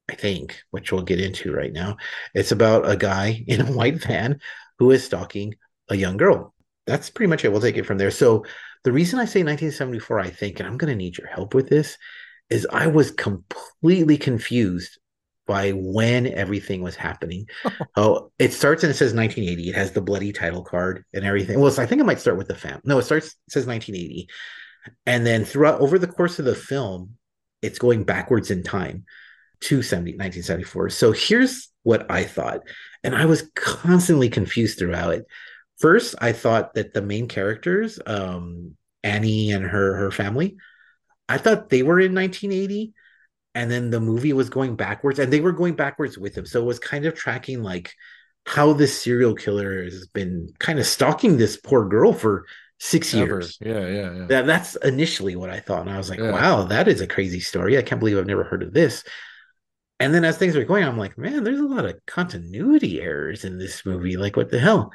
[0.09, 1.97] I think, which we'll get into right now.
[2.33, 4.39] It's about a guy in a white van
[4.79, 5.55] who is stalking
[5.89, 6.53] a young girl.
[6.85, 7.51] That's pretty much it.
[7.51, 8.11] We'll take it from there.
[8.11, 8.45] So,
[8.83, 11.67] the reason I say 1974, I think, and I'm going to need your help with
[11.67, 11.97] this,
[12.49, 14.97] is I was completely confused
[15.47, 17.47] by when everything was happening.
[17.95, 19.69] oh, it starts and it says 1980.
[19.69, 21.59] It has the bloody title card and everything.
[21.59, 22.81] Well, I think it might start with the fam.
[22.83, 24.27] No, it starts it says 1980,
[25.05, 27.15] and then throughout over the course of the film,
[27.61, 29.05] it's going backwards in time
[29.61, 30.91] to 70, 1974.
[30.91, 32.61] So here's what I thought,
[33.03, 35.25] and I was constantly confused throughout it.
[35.79, 40.57] First, I thought that the main characters, um, Annie and her her family,
[41.29, 42.93] I thought they were in 1980
[43.57, 46.61] and then the movie was going backwards and they were going backwards with him so
[46.61, 47.91] it was kind of tracking like
[48.45, 52.45] how this serial killer has been kind of stalking this poor girl for
[52.79, 53.25] six Ever.
[53.25, 54.25] years Yeah, yeah, yeah.
[54.27, 56.31] that, that's initially what i thought and i was like Yeah.
[56.31, 59.03] wow that is a crazy story i can't believe i've never heard of this
[59.99, 63.43] and then as things were going i'm like man there's a lot of continuity errors
[63.43, 64.91] in this movie like what the hell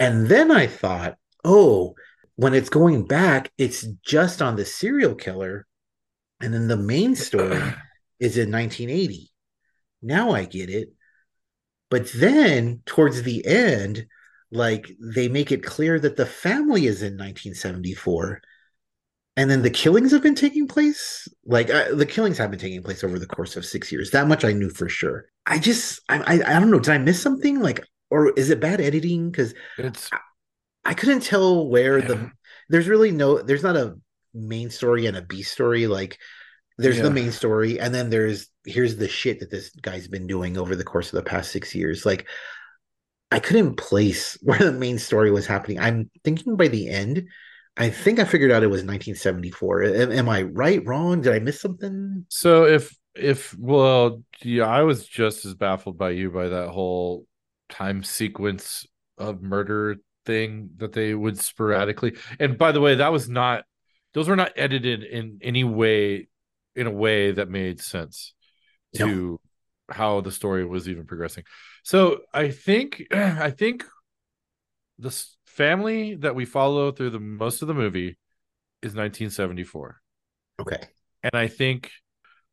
[0.00, 1.94] and then i thought oh
[2.36, 5.66] when it's going back it's just on the serial killer
[6.40, 7.62] and then the main story
[8.20, 9.30] is in 1980.
[10.02, 10.92] Now I get it.
[11.90, 14.06] But then towards the end,
[14.50, 18.40] like they make it clear that the family is in 1974.
[19.38, 21.28] And then the killings have been taking place.
[21.44, 24.10] Like uh, the killings have been taking place over the course of six years.
[24.10, 25.26] That much I knew for sure.
[25.44, 26.80] I just, I, I, I don't know.
[26.80, 27.60] Did I miss something?
[27.60, 29.30] Like, or is it bad editing?
[29.30, 30.08] Because It's
[30.84, 32.06] I couldn't tell where Yeah.
[32.06, 32.30] the
[32.68, 33.96] there's really no there's not a
[34.36, 36.18] main story and a B story like
[36.78, 37.04] there's Yeah.
[37.04, 40.76] the main story and then there's here's the shit that this guy's been doing over
[40.76, 42.26] the course of the past 6 years like
[43.30, 47.28] I couldn't place where the main story was happening I'm thinking by the end
[47.76, 51.38] I think I figured out it was 1974 am, am I right wrong did I
[51.38, 56.48] miss something So if if well, yeah, I was just as baffled by you by
[56.48, 57.26] that whole
[57.70, 58.86] time sequence
[59.18, 59.96] of murder
[60.26, 62.16] thing that they would sporadically.
[62.38, 63.64] And by the way, that was not;
[64.16, 66.26] those were not edited in any way,
[66.74, 68.32] in a way that made sense
[68.94, 69.38] to
[69.90, 71.44] how the story was even progressing.
[71.82, 73.84] So I think, I think
[74.98, 78.16] the family that we follow through the most of the movie
[78.80, 80.00] is 1974.
[80.60, 80.80] Okay.
[81.22, 81.90] And I think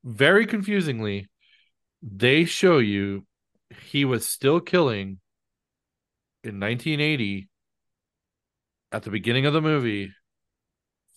[0.04, 1.30] very confusingly,
[2.02, 3.26] they show you
[3.90, 5.22] he was still killing
[6.44, 7.48] in 1980
[8.92, 10.12] at the beginning of the movie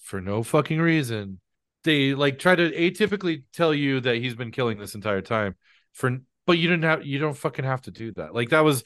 [0.07, 1.41] for no fucking reason.
[1.83, 5.57] They like try to atypically tell you that he's been killing this entire time
[5.93, 8.35] for but you didn't have you don't fucking have to do that.
[8.35, 8.85] Like that was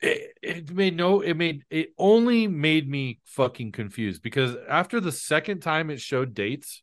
[0.00, 5.12] it, it made no it made it only made me fucking confused because after the
[5.12, 6.82] second time it showed dates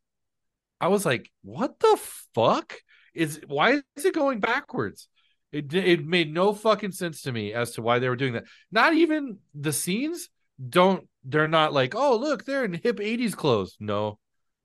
[0.80, 1.98] I was like, what the
[2.36, 2.76] fuck
[3.16, 5.08] is why is it going backwards?
[5.52, 8.46] It it made no fucking sense to me as to why they were doing that.
[8.72, 10.30] Not even the scenes
[10.70, 13.76] don't they're not like, oh look, they're in hip 80s clothes.
[13.80, 14.20] No,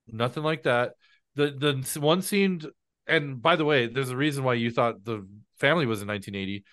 [0.06, 0.92] nothing like that.
[1.34, 2.62] The the one scene
[3.06, 5.26] and by the way, there's a reason why you thought the
[5.58, 6.64] family was in 1980.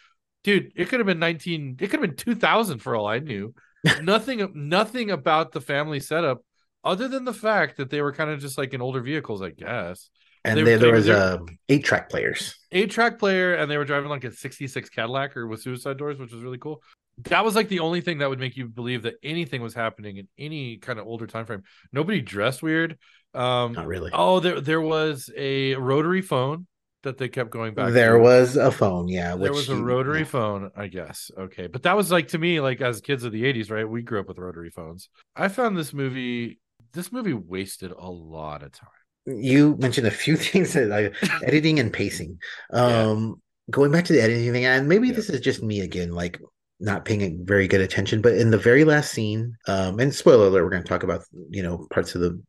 [0.43, 3.53] Dude, it could have been 19, it could have been 2000 for all I knew.
[4.01, 6.41] nothing nothing about the family setup
[6.83, 9.51] other than the fact that they were kind of just like in older vehicles, I
[9.51, 10.09] guess.
[10.43, 13.77] And they, there, there was a um, eight track players, eight track player, and they
[13.77, 16.83] were driving like a '66 Cadillac or with suicide doors, which was really cool.
[17.23, 20.17] That was like the only thing that would make you believe that anything was happening
[20.17, 21.63] in any kind of older time frame.
[21.91, 22.97] Nobody dressed weird.
[23.33, 24.11] Um, Not really.
[24.13, 26.67] Oh, there there was a rotary phone
[27.03, 27.93] that they kept going back.
[27.93, 28.19] There to.
[28.19, 29.35] was a phone, yeah.
[29.35, 30.25] There was a rotary yeah.
[30.25, 31.31] phone, I guess.
[31.37, 33.87] Okay, but that was like to me, like as kids of the '80s, right?
[33.87, 35.09] We grew up with rotary phones.
[35.35, 36.59] I found this movie
[36.95, 38.89] this movie wasted a lot of time.
[39.25, 42.39] You mentioned a few things that like editing and pacing.
[42.71, 43.33] Um, yeah.
[43.71, 45.15] Going back to the editing thing, and maybe yeah.
[45.15, 46.39] this is just me again, like
[46.79, 48.21] not paying very good attention.
[48.21, 51.23] But in the very last scene, um, and spoiler alert, we're going to talk about
[51.49, 52.41] you know parts of the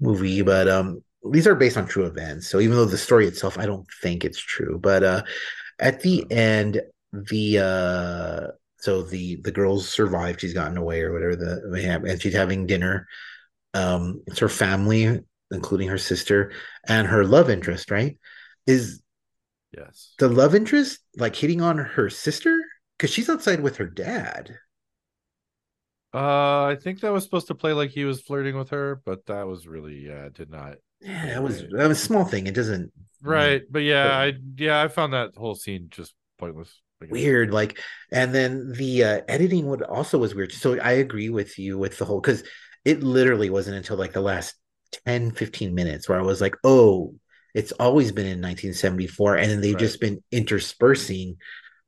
[0.00, 2.48] movie, but um, these are based on true events.
[2.48, 5.22] So even though the story itself, I don't think it's true, but uh,
[5.78, 8.46] at the end, the uh,
[8.78, 10.40] so the the girl's survived.
[10.40, 13.06] She's gotten away or whatever the and she's having dinner
[13.74, 16.52] um it's her family including her sister
[16.86, 18.18] and her love interest right
[18.66, 19.02] is
[19.76, 22.60] yes the love interest like hitting on her sister
[23.00, 24.58] because she's outside with her dad.
[26.12, 29.24] Uh i think that was supposed to play like he was flirting with her but
[29.26, 32.48] that was really yeah did not yeah that was that was a small thing.
[32.48, 37.52] It doesn't right but yeah i yeah i found that whole scene just pointless weird
[37.52, 37.78] like
[38.10, 40.50] and then the uh, editing would also was weird.
[40.50, 42.42] So i agree with you with the whole because
[42.84, 44.56] it literally wasn't until like the last
[45.06, 47.14] 10 15 minutes where i was like oh
[47.54, 49.80] it's always been in 1974 and then they've right.
[49.80, 51.36] just been interspersing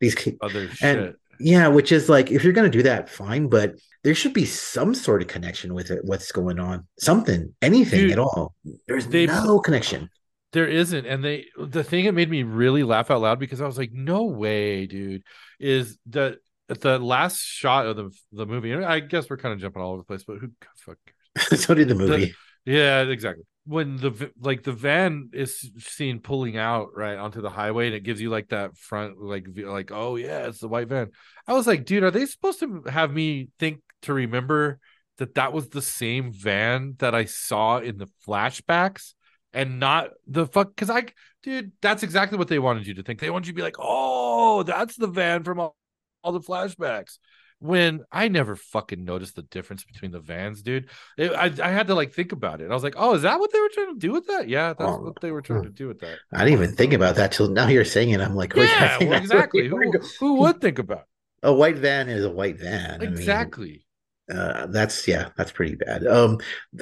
[0.02, 3.74] these other shit and, yeah which is like if you're to do that fine but
[4.04, 8.12] there should be some sort of connection with it what's going on something anything Dude,
[8.12, 8.54] at all
[8.86, 10.10] there's they, no connection
[10.52, 13.66] there isn't and they the thing that made me really laugh out loud because i
[13.66, 15.22] was like no way dude
[15.58, 16.36] is that
[16.80, 18.74] the last shot of the the movie.
[18.74, 20.98] I guess we're kind of jumping all over the place, but who fuck
[21.36, 21.64] cares?
[21.64, 22.34] so did the movie.
[22.64, 23.44] The, yeah, exactly.
[23.64, 28.02] When the like the van is seen pulling out right onto the highway, and it
[28.02, 31.10] gives you like that front, like like oh yeah, it's the white van.
[31.46, 34.80] I was like, dude, are they supposed to have me think to remember
[35.18, 39.14] that that was the same van that I saw in the flashbacks?
[39.54, 41.06] and not the fuck because I
[41.42, 43.20] dude, that's exactly what they wanted you to think.
[43.20, 45.76] They wanted you to be like, oh, that's the van from all,
[46.22, 47.18] all the flashbacks
[47.62, 50.88] when I never fucking noticed the difference between the vans, dude.
[51.16, 52.70] It, I I had to like think about it.
[52.70, 54.48] I was like, oh, is that what they were trying to do with that?
[54.48, 56.18] Yeah, that's oh, what they were trying to do with that.
[56.32, 57.68] I didn't even think about that till now.
[57.68, 58.20] You're saying it.
[58.20, 59.68] I'm like, oh, yeah, well, exactly.
[59.68, 61.04] Who, who, would think about
[61.42, 63.00] a white van is a white van?
[63.00, 63.84] Exactly.
[64.28, 66.06] I mean, uh, that's yeah, that's pretty bad.
[66.06, 66.38] Um,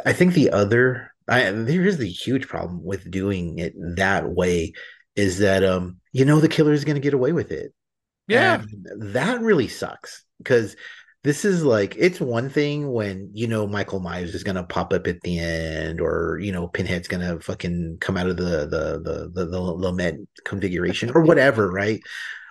[0.07, 4.73] I think the other, I there is the huge problem with doing it that way
[5.15, 7.75] is that um, you know, the killer is going to get away with it
[8.31, 8.63] yeah.
[8.63, 10.77] And that really sucks because
[11.23, 15.07] this is like it's one thing when you know Michael Myers is gonna pop up
[15.07, 19.31] at the end, or you know Pinhead's gonna fucking come out of the the the
[19.35, 22.01] the, the lament configuration or whatever, right?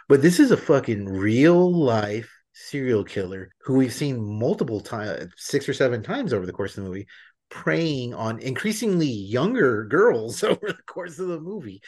[0.08, 5.68] But this is a fucking real life serial killer who we've seen multiple times, six
[5.70, 7.08] or seven times over the course of the movie,
[7.50, 11.82] preying on increasingly younger girls over the course of the movie.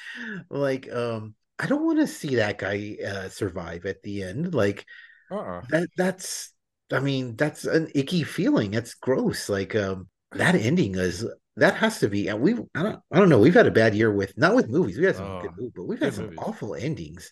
[0.49, 4.55] Like, um, I don't want to see that guy uh, survive at the end.
[4.55, 4.85] Like
[5.29, 5.61] uh-uh.
[5.69, 6.53] that that's
[6.91, 8.73] I mean, that's an icky feeling.
[8.73, 9.47] It's gross.
[9.47, 11.25] Like um that ending is
[11.57, 13.93] that has to be and we I don't I don't know, we've had a bad
[13.93, 14.97] year with not with movies.
[14.97, 16.39] We had some good movies, but we've had some movies.
[16.41, 17.31] awful endings.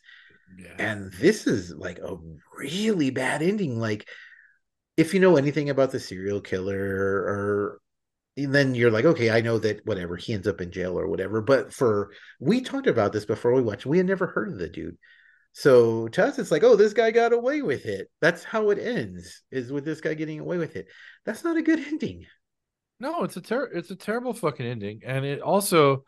[0.57, 0.73] yeah.
[0.77, 2.17] and this is like a
[2.57, 4.07] really bad ending like
[4.97, 7.81] if you know anything about the serial killer or
[8.45, 11.41] then you're like okay i know that whatever he ends up in jail or whatever.
[11.41, 14.69] But for we talked about this before we watched we had never heard of the
[14.69, 14.97] dude.
[15.53, 18.09] So to us it's like oh this guy got away with it.
[18.21, 20.87] That's how it ends is with this guy getting away with it.
[21.25, 22.25] That's not a good ending.
[22.99, 25.01] No it's a ter- it's a terrible fucking ending.
[25.05, 26.03] And it also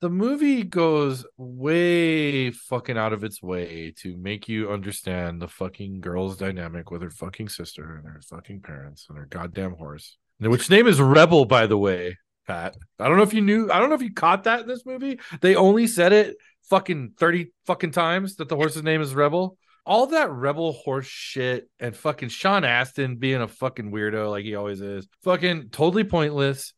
[0.00, 6.00] the movie goes way fucking out of its way to make you understand the fucking
[6.00, 10.70] girl's dynamic with her fucking sister and her fucking parents and her goddamn horse which
[10.70, 12.16] name is Rebel, by the way,
[12.46, 12.76] Pat.
[12.98, 13.70] I don't know if you knew.
[13.70, 15.20] I don't know if you caught that in this movie.
[15.40, 16.36] They only said it
[16.70, 19.56] fucking thirty fucking times that the horse's name is Rebel.
[19.86, 24.54] All that rebel horse shit and fucking Sean Astin being a fucking weirdo like he
[24.54, 25.06] always is.
[25.24, 26.72] Fucking totally pointless.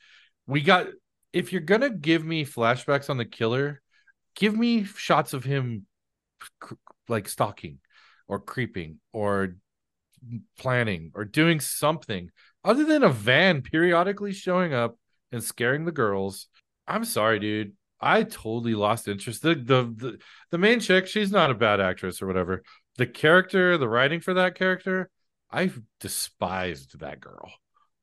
[0.48, 0.88] We got
[1.32, 3.80] if you're gonna give me flashbacks on the killer,
[4.34, 5.86] give me shots of him
[7.08, 7.78] like stalking
[8.26, 9.56] or creeping or
[10.58, 12.30] planning or doing something
[12.66, 14.98] other than a van periodically showing up
[15.30, 16.48] and scaring the girls.
[16.86, 17.72] I'm sorry, dude.
[18.00, 19.42] I totally lost interest.
[19.42, 20.18] The, the the
[20.50, 22.62] the main chick, she's not a bad actress or whatever.
[22.98, 25.08] The character, the writing for that character,
[25.50, 27.50] I despised that girl.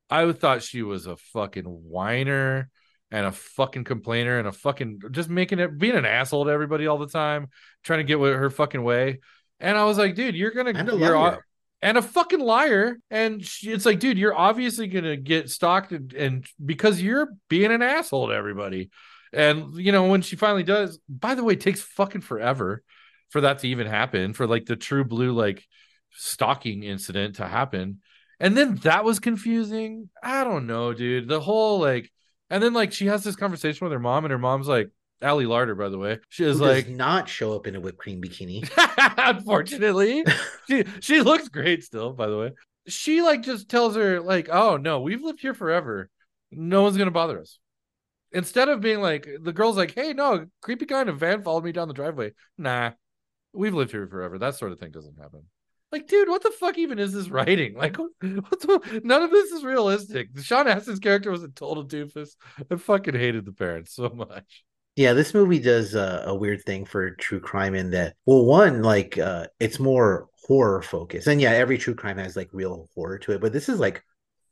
[0.09, 2.69] I thought she was a fucking whiner
[3.11, 6.87] and a fucking complainer and a fucking just making it being an asshole to everybody
[6.87, 7.49] all the time,
[7.83, 9.19] trying to get her fucking way.
[9.59, 11.43] And I was like, dude, you're gonna you're,
[11.83, 12.97] and a fucking liar.
[13.11, 17.71] And she, it's like, dude, you're obviously gonna get stalked, and, and because you're being
[17.71, 18.89] an asshole to everybody.
[19.33, 22.81] And you know, when she finally does, by the way, it takes fucking forever
[23.29, 25.63] for that to even happen, for like the true blue like
[26.11, 27.99] stalking incident to happen.
[28.39, 30.09] And then that was confusing.
[30.23, 31.27] I don't know, dude.
[31.27, 32.09] The whole like,
[32.49, 34.89] and then like she has this conversation with her mom, and her mom's like,
[35.23, 36.19] Ali Larter, by the way.
[36.29, 38.69] She is Who like not show up in a whipped cream bikini.
[39.17, 40.23] Unfortunately,
[40.67, 42.13] she she looks great still.
[42.13, 42.51] By the way,
[42.87, 46.09] she like just tells her like, "Oh no, we've lived here forever.
[46.51, 47.59] No one's gonna bother us."
[48.31, 51.63] Instead of being like, the girl's like, "Hey, no, creepy guy in a van followed
[51.63, 52.91] me down the driveway." Nah,
[53.53, 54.37] we've lived here forever.
[54.37, 55.43] That sort of thing doesn't happen.
[55.93, 57.75] Like, dude, what the fuck even is this writing?
[57.77, 60.29] Like, what, the, none of this is realistic.
[60.41, 62.31] Sean Astin's character was a total doofus.
[62.71, 64.63] I fucking hated the parents so much.
[64.95, 68.83] Yeah, this movie does uh, a weird thing for true crime in that, well, one,
[68.83, 71.27] like, uh, it's more horror focused.
[71.27, 74.03] And yeah, every true crime has like real horror to it, but this is like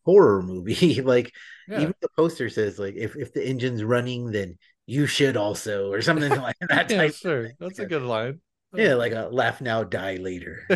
[0.03, 1.01] horror movie.
[1.03, 1.31] like,
[1.67, 1.81] yeah.
[1.81, 6.01] even the poster says, like, if, if the engine's running, then you should also, or
[6.01, 6.89] something like that.
[6.89, 7.51] yeah, sure.
[7.59, 8.41] That's a good line.
[8.73, 10.63] Yeah, like a laugh now, die later.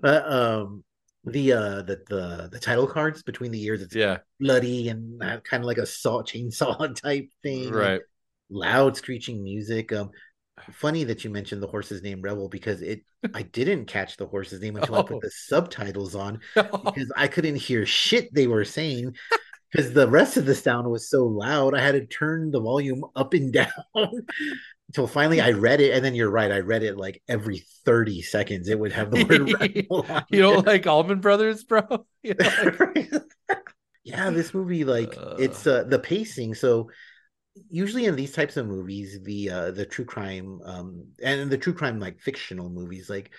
[0.00, 0.84] but, um,
[1.24, 5.62] the uh the the the title cards between the years it's yeah bloody and kind
[5.62, 8.00] of like a saw chainsaw type thing right
[8.50, 10.10] loud screeching music um
[10.72, 13.02] funny that you mentioned the horse's name rebel because it
[13.34, 14.98] i didn't catch the horse's name until oh.
[14.98, 15.20] i put oh.
[15.22, 19.14] the subtitles on because i couldn't hear shit they were saying
[19.70, 23.04] because the rest of the sound was so loud i had to turn the volume
[23.14, 23.70] up and down
[24.92, 26.52] until finally I read it, and then you're right.
[26.52, 28.68] I read it like every 30 seconds.
[28.68, 29.24] It would have the
[29.88, 31.82] word You don't like Allman Brothers, bro?
[32.22, 33.20] You know?
[34.04, 35.36] yeah, this movie, like uh...
[35.38, 36.54] it's uh, the pacing.
[36.54, 36.90] So
[37.70, 41.72] usually in these types of movies, the uh, the true crime um, and the true
[41.72, 43.32] crime like fictional movies, like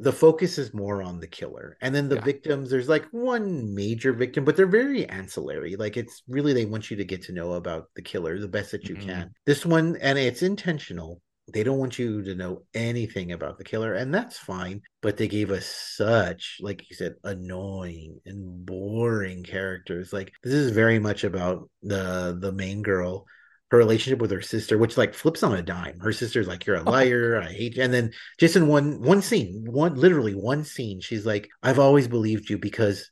[0.00, 2.24] the focus is more on the killer and then the yeah.
[2.24, 6.90] victims there's like one major victim but they're very ancillary like it's really they want
[6.90, 9.08] you to get to know about the killer the best that you mm-hmm.
[9.08, 11.20] can this one and it's intentional
[11.52, 15.28] they don't want you to know anything about the killer and that's fine but they
[15.28, 21.24] gave us such like you said annoying and boring characters like this is very much
[21.24, 23.24] about the the main girl
[23.70, 25.98] her relationship with her sister, which like flips on a dime.
[26.00, 26.90] Her sister's like, "You're a oh.
[26.90, 27.40] liar.
[27.42, 31.26] I hate you." And then just in one one scene, one literally one scene, she's
[31.26, 33.10] like, "I've always believed you because,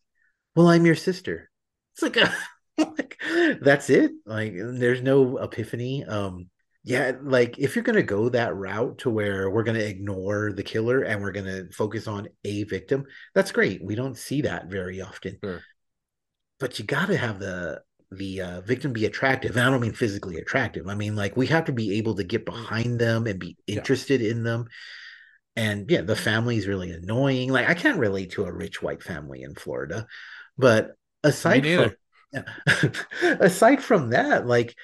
[0.54, 1.50] well, I'm your sister."
[1.94, 2.34] It's like, a,
[2.78, 3.18] like
[3.60, 4.12] that's it.
[4.24, 6.04] Like, there's no epiphany.
[6.04, 6.48] Um,
[6.84, 11.02] yeah, like if you're gonna go that route to where we're gonna ignore the killer
[11.02, 13.04] and we're gonna focus on a victim,
[13.34, 13.84] that's great.
[13.84, 15.36] We don't see that very often.
[15.42, 15.62] Sure.
[16.60, 19.56] But you got to have the the uh, victim be attractive.
[19.56, 20.86] And I don't mean physically attractive.
[20.88, 22.52] I mean like we have to be able to get mm.
[22.52, 24.30] behind them and be interested yeah.
[24.30, 24.66] in them.
[25.56, 27.50] And yeah, the family is really annoying.
[27.50, 30.06] Like I can't relate to a rich white family in Florida,
[30.58, 30.92] but
[31.24, 31.92] aside from
[32.32, 32.90] yeah,
[33.40, 34.74] aside from that, like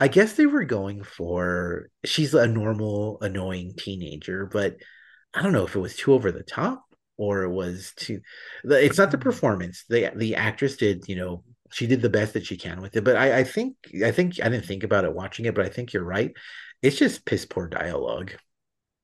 [0.00, 4.76] I guess they were going for she's a normal annoying teenager, but
[5.34, 6.82] I don't know if it was too over the top
[7.16, 8.20] or it was too.
[8.64, 9.22] It's not the mm.
[9.22, 9.84] performance.
[9.88, 13.04] the The actress did, you know, she did the best that she can with it.
[13.04, 15.68] But I, I think I think I didn't think about it watching it, but I
[15.68, 16.32] think you're right.
[16.82, 18.32] It's just piss poor dialogue.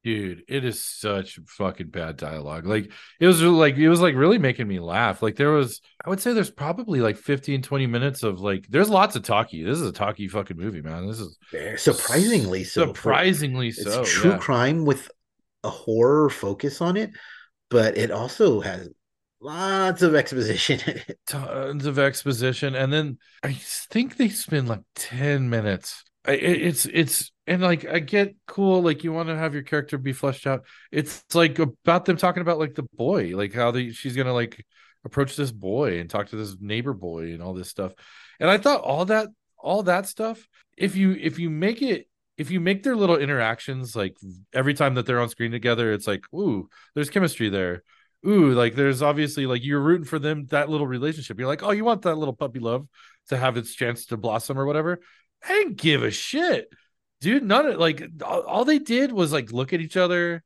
[0.04, 4.38] dude it is such fucking bad dialogue like it was like it was like really
[4.38, 8.22] making me laugh like there was i would say there's probably like 15 20 minutes
[8.22, 11.36] of like there's lots of talkie this is a talkie fucking movie man this is
[11.76, 14.38] surprisingly so surprisingly so it's true yeah.
[14.38, 15.10] crime with
[15.64, 17.10] a horror focus on it
[17.68, 18.88] but it also has
[19.41, 20.80] lots of exposition
[21.26, 27.62] tons of exposition and then i think they spend like 10 minutes it's it's and
[27.62, 30.64] like I get cool, like you want to have your character be fleshed out.
[30.93, 34.64] It's like about them talking about like the boy, like how the she's gonna like
[35.05, 37.95] approach this boy and talk to this neighbor boy and all this stuff.
[38.39, 39.28] And I thought all that
[39.59, 43.97] all that stuff, if you if you make it if you make their little interactions
[43.97, 44.16] like
[44.53, 47.82] every time that they're on screen together, it's like, ooh, there's chemistry there.
[48.26, 51.38] Ooh, like there's obviously like you're rooting for them, that little relationship.
[51.38, 52.86] You're like, oh, you want that little puppy love
[53.28, 55.00] to have its chance to blossom or whatever.
[55.44, 56.68] I didn't give a shit
[57.20, 60.42] dude none of like all, all they did was like look at each other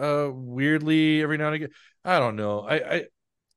[0.00, 1.68] uh weirdly every now and again
[2.04, 3.04] i don't know i i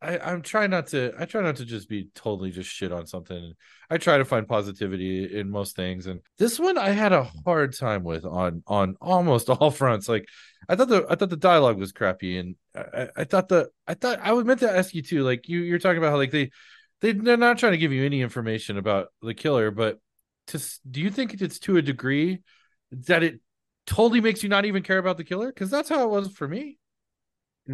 [0.02, 1.14] I, I'm trying not to.
[1.20, 3.54] I try not to just be totally just shit on something.
[3.90, 7.40] I try to find positivity in most things, and this one I had a mm-hmm.
[7.44, 10.08] hard time with on on almost all fronts.
[10.08, 10.26] Like
[10.70, 13.94] I thought the I thought the dialogue was crappy, and I, I thought the I
[13.94, 15.24] thought I was meant to ask you too.
[15.24, 16.52] Like you you're talking about how like they
[17.02, 20.00] they they're not trying to give you any information about the killer, but
[20.48, 22.42] to do you think it's to a degree
[22.92, 23.42] that it
[23.86, 26.48] totally makes you not even care about the killer because that's how it was for
[26.48, 26.79] me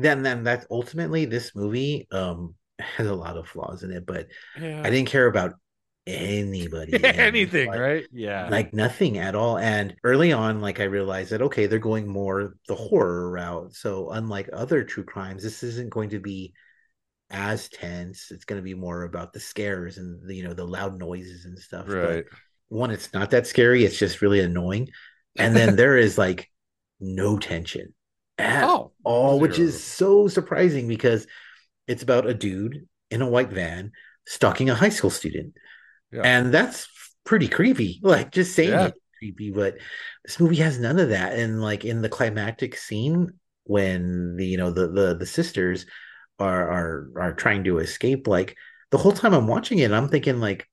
[0.03, 4.27] then then that ultimately this movie um has a lot of flaws in it but
[4.59, 4.81] yeah.
[4.83, 5.53] i didn't care about
[6.07, 11.31] anybody anything like, right yeah like nothing at all and early on like i realized
[11.31, 15.89] that okay they're going more the horror route so unlike other true crimes this isn't
[15.89, 16.53] going to be
[17.31, 20.63] as tense it's going to be more about the scares and the you know the
[20.63, 22.37] loud noises and stuff right but
[22.69, 23.85] one, it's not that scary.
[23.85, 24.89] It's just really annoying.
[25.37, 26.49] And then there is like
[26.99, 27.93] no tension
[28.37, 29.41] at oh, all, zero.
[29.41, 31.27] which is so surprising because
[31.87, 33.91] it's about a dude in a white van
[34.27, 35.53] stalking a high school student.
[36.11, 36.21] Yeah.
[36.23, 36.87] And that's
[37.25, 37.99] pretty creepy.
[38.01, 38.87] Like just saying yeah.
[38.87, 39.77] it creepy, but
[40.23, 41.33] this movie has none of that.
[41.33, 43.31] And like in the climactic scene
[43.63, 45.85] when the you know the the, the sisters
[46.39, 48.55] are are are trying to escape, like
[48.91, 50.67] the whole time I'm watching it, I'm thinking like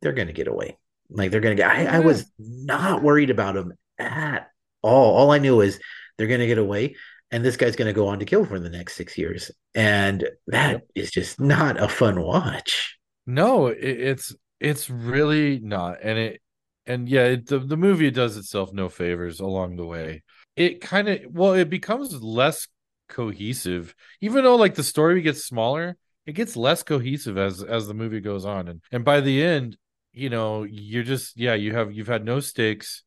[0.00, 0.78] they're gonna get away.
[1.10, 1.70] Like they're gonna get.
[1.70, 4.50] I, I was not worried about them at
[4.82, 5.16] all.
[5.16, 5.80] All I knew is
[6.20, 6.96] they're gonna get away,
[7.30, 10.72] and this guy's gonna go on to kill for the next six years, and that
[10.72, 10.88] yep.
[10.94, 12.98] is just not a fun watch.
[13.26, 16.42] No, it, it's it's really not, and it
[16.84, 20.22] and yeah, it, the the movie does itself no favors along the way.
[20.56, 22.68] It kind of well, it becomes less
[23.08, 25.96] cohesive, even though like the story gets smaller.
[26.26, 29.78] It gets less cohesive as as the movie goes on, and and by the end,
[30.12, 33.04] you know you're just yeah you have you've had no stakes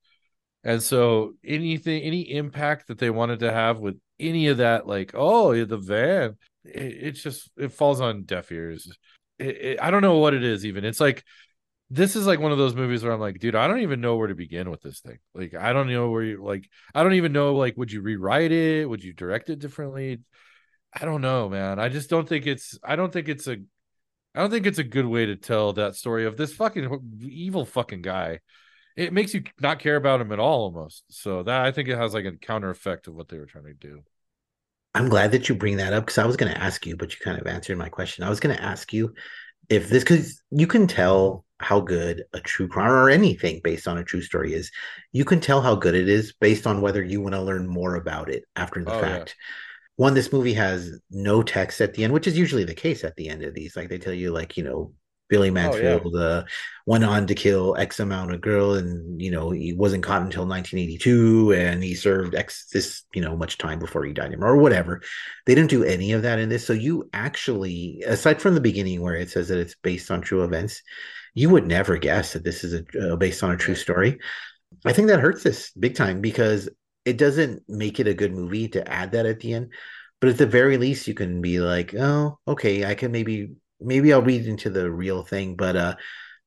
[0.63, 5.11] and so anything any impact that they wanted to have with any of that like
[5.13, 8.91] oh the van it, it's just it falls on deaf ears.
[9.39, 10.85] It, it, i don't know what it is even.
[10.85, 11.23] It's like
[11.89, 14.15] this is like one of those movies where i'm like dude i don't even know
[14.15, 15.19] where to begin with this thing.
[15.33, 18.51] Like i don't know where you like i don't even know like would you rewrite
[18.51, 18.89] it?
[18.89, 20.21] Would you direct it differently?
[20.93, 21.79] I don't know man.
[21.79, 23.57] I just don't think it's i don't think it's a
[24.35, 27.65] I don't think it's a good way to tell that story of this fucking evil
[27.65, 28.39] fucking guy.
[28.95, 31.03] It makes you not care about him at all, almost.
[31.09, 33.65] So that I think it has like a counter effect of what they were trying
[33.65, 34.01] to do.
[34.93, 37.11] I'm glad that you bring that up because I was going to ask you, but
[37.11, 38.23] you kind of answered my question.
[38.23, 39.13] I was going to ask you
[39.69, 43.97] if this because you can tell how good a true crime or anything based on
[43.97, 44.69] a true story is.
[45.11, 47.95] You can tell how good it is based on whether you want to learn more
[47.95, 49.35] about it after the oh, fact.
[49.37, 49.45] Yeah
[49.95, 53.15] one this movie has no text at the end which is usually the case at
[53.15, 54.91] the end of these like they tell you like you know
[55.33, 56.25] billy mansfield oh, yeah.
[56.25, 56.43] uh,
[56.85, 60.45] went on to kill x amount of girl and you know he wasn't caught until
[60.45, 65.01] 1982 and he served x this you know much time before he died or whatever.
[65.47, 66.67] They didn't do any of that in this.
[66.67, 70.43] So you actually aside from the beginning where it says that it's based on true
[70.43, 70.83] events
[71.33, 74.19] you would never guess that this is a uh, based on a true story.
[74.85, 76.69] I think that hurts this big time because
[77.05, 79.73] it doesn't make it a good movie to add that at the end.
[80.21, 84.13] But at the very least you can be like oh okay i can maybe maybe
[84.13, 85.95] i'll read into the real thing but uh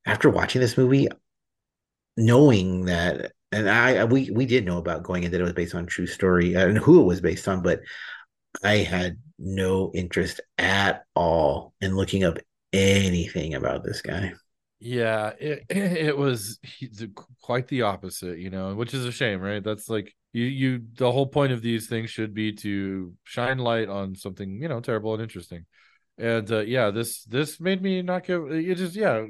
[0.06, 1.08] after watching this movie
[2.16, 5.74] knowing that and i we we did know about going in that it was based
[5.74, 7.80] on true story uh, and who it was based on but
[8.62, 12.38] i had no interest at all in looking up
[12.72, 14.32] anything about this guy.
[14.78, 16.58] Yeah it, it was
[17.42, 19.62] quite the opposite you know which is a shame right?
[19.62, 23.88] That's like you you the whole point of these things should be to shine light
[23.88, 25.64] on something you know terrible and interesting
[26.18, 29.26] and uh, yeah this this made me not give it just yeah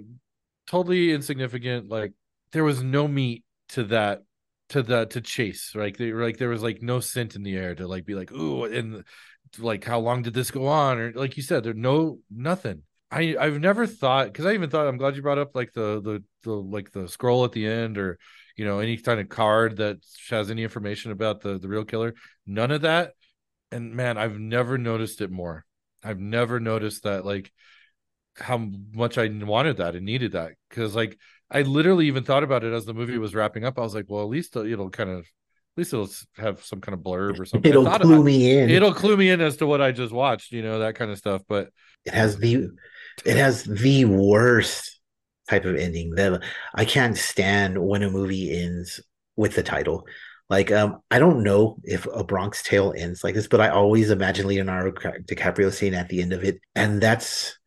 [0.67, 1.89] totally insignificant.
[1.89, 2.13] Like
[2.53, 4.25] there was no meat to that
[4.71, 5.73] to the to chase.
[5.75, 8.33] Like they like there was like no scent in the air to like be like
[8.33, 9.05] ooh and
[9.59, 10.99] like how long did this go on?
[10.99, 12.83] Or like you said there's no nothing.
[13.11, 16.03] I i've never thought because i even thought i'm glad you brought up like the
[16.03, 18.19] the the like the scroll at the end or
[18.57, 22.15] you know any kind of card that has any information about the the real killer.
[22.47, 23.13] None of that.
[23.71, 25.65] And man i've never noticed it more
[26.07, 27.53] i've never noticed that like
[28.37, 31.19] how much i wanted that and needed that because like
[31.51, 33.79] I literally even thought about it as the movie was wrapping up.
[33.79, 35.27] I was like, well, at least it'll kind of, at
[35.77, 37.69] least it'll have some kind of blurb or something.
[37.69, 38.71] It'll clue me in.
[38.71, 41.19] It'll clue me in as to what I just watched, you know, that kind of
[41.19, 41.43] stuff.
[41.49, 41.69] But
[42.05, 42.71] it has the,
[43.25, 44.99] it has the worst
[45.49, 46.43] type of ending that
[46.75, 49.01] I can't stand when a movie ends
[49.37, 50.05] with the title.
[50.49, 54.11] Like, um, I don't know if a Bronx Tale ends like this, but I always
[54.11, 57.59] imagine Leonardo DiCaprio saying at the end of it, and that's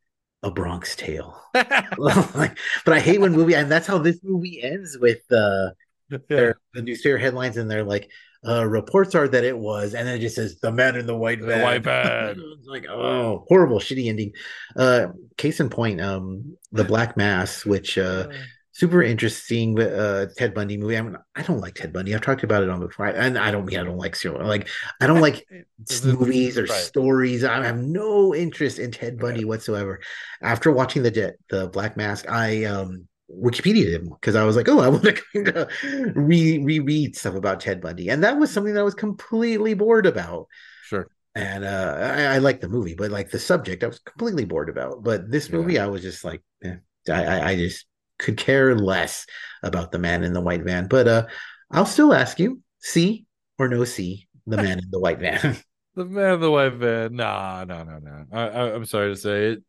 [0.43, 1.37] a Bronx Tale.
[1.97, 5.71] like, but I hate when movie, and that's how this movie ends with uh,
[6.29, 8.09] their, the newspaper headlines, and they're like,
[8.47, 11.15] uh, reports are that it was, and then it just says the man in the
[11.15, 11.59] white van.
[11.59, 12.41] The white van.
[12.65, 14.31] like, oh, horrible, shitty ending.
[14.77, 15.07] Uh,
[15.37, 18.27] case in point, um, the Black Mass, which uh,
[18.79, 20.97] super interesting uh ted bundy movie.
[20.97, 22.15] I mean i don't like ted bundy.
[22.15, 23.07] I've talked about it on before.
[23.07, 24.69] And i don't mean i don't like serial like
[25.01, 25.45] i don't like
[26.05, 26.71] movies or right.
[26.71, 27.43] stories.
[27.43, 29.99] I have no interest in ted bundy whatsoever.
[30.41, 34.79] After watching the the black mask i um wikipedia him because i was like oh
[34.79, 35.69] i want to kind of
[36.15, 38.09] re reread stuff about ted bundy.
[38.09, 40.47] And that was something that i was completely bored about.
[40.83, 41.09] Sure.
[41.35, 44.69] And uh i, I like the movie but like the subject i was completely bored
[44.69, 45.03] about.
[45.03, 45.83] But this movie yeah.
[45.83, 46.77] i was just like eh,
[47.09, 47.85] I, I just
[48.19, 49.25] could care less
[49.63, 50.87] about the man in the white van.
[50.87, 51.25] But uh,
[51.71, 53.25] I'll still ask you: see
[53.57, 55.57] or no see the man in the white van?
[55.95, 57.15] the man in the white van?
[57.15, 58.25] Nah, no, no, no.
[58.31, 59.63] I, am sorry to say it.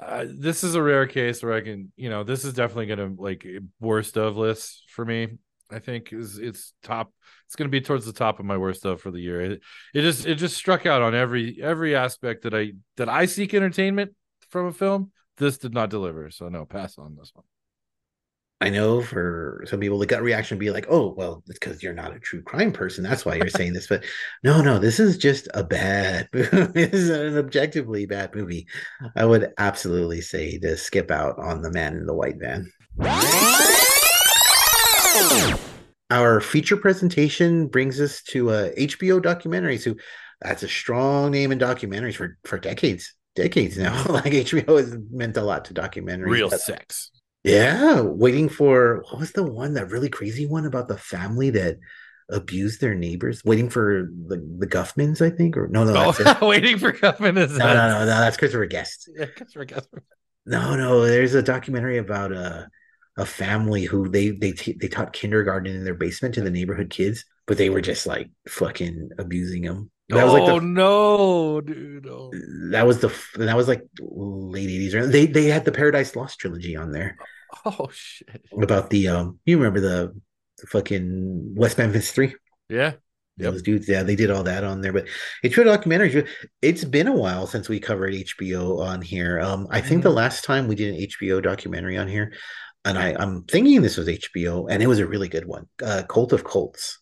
[0.00, 3.14] Uh, this is a rare case where I can, you know, this is definitely gonna
[3.16, 3.46] like
[3.80, 5.38] worst of list for me.
[5.72, 7.12] I think is it's top.
[7.46, 9.40] It's going to be towards the top of my worst of for the year.
[9.40, 9.62] It,
[9.94, 13.54] it just it just struck out on every every aspect that I that I seek
[13.54, 14.14] entertainment
[14.50, 15.12] from a film.
[15.38, 17.44] This did not deliver, so no pass on this one.
[18.62, 21.82] I know for some people, the gut reaction would be like, oh, well, it's because
[21.82, 23.02] you're not a true crime person.
[23.02, 23.88] That's why you're saying this.
[23.88, 24.04] But
[24.44, 28.68] no, no, this is just a bad this is an objectively bad movie.
[29.16, 32.70] I would absolutely say to skip out on The Man in the White Van.
[36.10, 39.78] Our feature presentation brings us to a HBO documentary.
[39.78, 39.96] So
[40.40, 43.12] that's a strong name in documentaries for, for decades.
[43.34, 44.04] Decades now.
[44.08, 46.30] like HBO has meant a lot to documentaries.
[46.30, 47.10] Real sex
[47.44, 51.78] yeah, waiting for what was the one that really crazy one about the family that
[52.28, 53.44] abused their neighbors?
[53.44, 57.56] Waiting for the the Guffmans, I think, or no, no, oh, waiting for Guffman is
[57.56, 59.10] no, no, no, no, that's Christopher Guest.
[59.14, 59.88] Yeah, Christopher Guest.
[60.46, 62.68] No, no, there's a documentary about a
[63.16, 66.90] a family who they they t- they taught kindergarten in their basement to the neighborhood
[66.90, 69.90] kids, but they were just like fucking abusing them.
[70.12, 72.06] That was like the, oh no, dude!
[72.06, 72.30] Oh.
[72.70, 74.92] That was the that was like late eighties.
[74.92, 77.16] They they had the Paradise Lost trilogy on there.
[77.66, 78.46] Oh shit!
[78.62, 80.18] About the um, you remember the,
[80.58, 82.34] the fucking West Memphis Three?
[82.70, 82.92] Yeah,
[83.38, 83.52] Yep.
[83.52, 84.92] Those dudes, yeah, they did all that on there.
[84.92, 85.08] But
[85.42, 86.26] it's a documentary.
[86.60, 89.40] It's been a while since we covered HBO on here.
[89.40, 90.08] Um, I think mm-hmm.
[90.08, 92.32] the last time we did an HBO documentary on here,
[92.84, 95.66] and I, I'm thinking this was HBO, and it was a really good one.
[95.82, 96.98] Uh, Cult of Cults.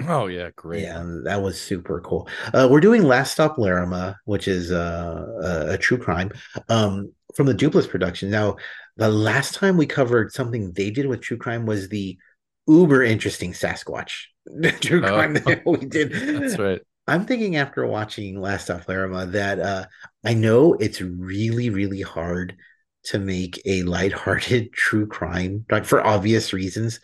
[0.00, 0.82] Oh yeah, great.
[0.82, 2.28] Yeah, that was super cool.
[2.52, 6.32] Uh, we're doing Last Stop Larrimah, which is uh, a, a true crime
[6.68, 8.30] um, from the Duplass production.
[8.30, 8.56] Now,
[8.96, 12.18] the last time we covered something they did with true crime was the
[12.66, 14.24] uber interesting Sasquatch
[14.80, 16.12] true oh, crime that we did.
[16.12, 16.80] That's right.
[17.06, 19.86] I'm thinking after watching Last Stop Larrimah that uh,
[20.24, 22.56] I know it's really, really hard
[23.04, 27.00] to make a lighthearted true crime, like for obvious reasons